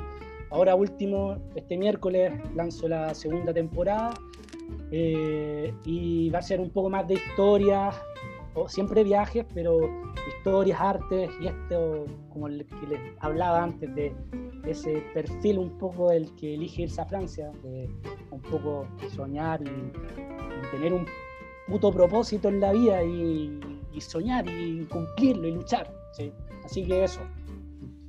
[0.50, 4.14] ahora último, este miércoles lanzo la segunda temporada
[4.92, 8.19] eh, y va a ser un poco más de historias, o
[8.68, 9.80] siempre viajes, pero
[10.28, 14.14] historias, artes y esto, como el que les hablaba antes, de
[14.66, 17.89] ese perfil un poco del que elige irse a Francia, de
[18.32, 19.91] un poco soñar y,
[20.72, 21.06] tener un
[21.68, 23.60] puto propósito en la vida y,
[24.00, 25.91] soñar y cumplirlo y luchar.
[26.64, 27.20] Así que eso.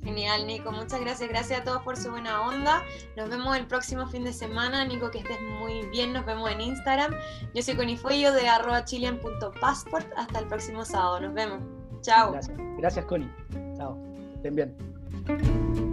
[0.03, 0.71] Genial, Nico.
[0.71, 1.29] Muchas gracias.
[1.29, 2.83] Gracias a todos por su buena onda.
[3.15, 4.83] Nos vemos el próximo fin de semana.
[4.85, 6.13] Nico, que estés muy bien.
[6.13, 7.13] Nos vemos en Instagram.
[7.53, 10.07] Yo soy Conifuello de arroba chilean.passport.
[10.17, 11.21] Hasta el próximo sábado.
[11.21, 11.59] Nos vemos.
[12.01, 12.31] Chao.
[12.31, 12.57] Gracias.
[12.77, 13.29] Gracias, Connie.
[13.77, 13.97] Chao.
[14.35, 15.90] Estén bien.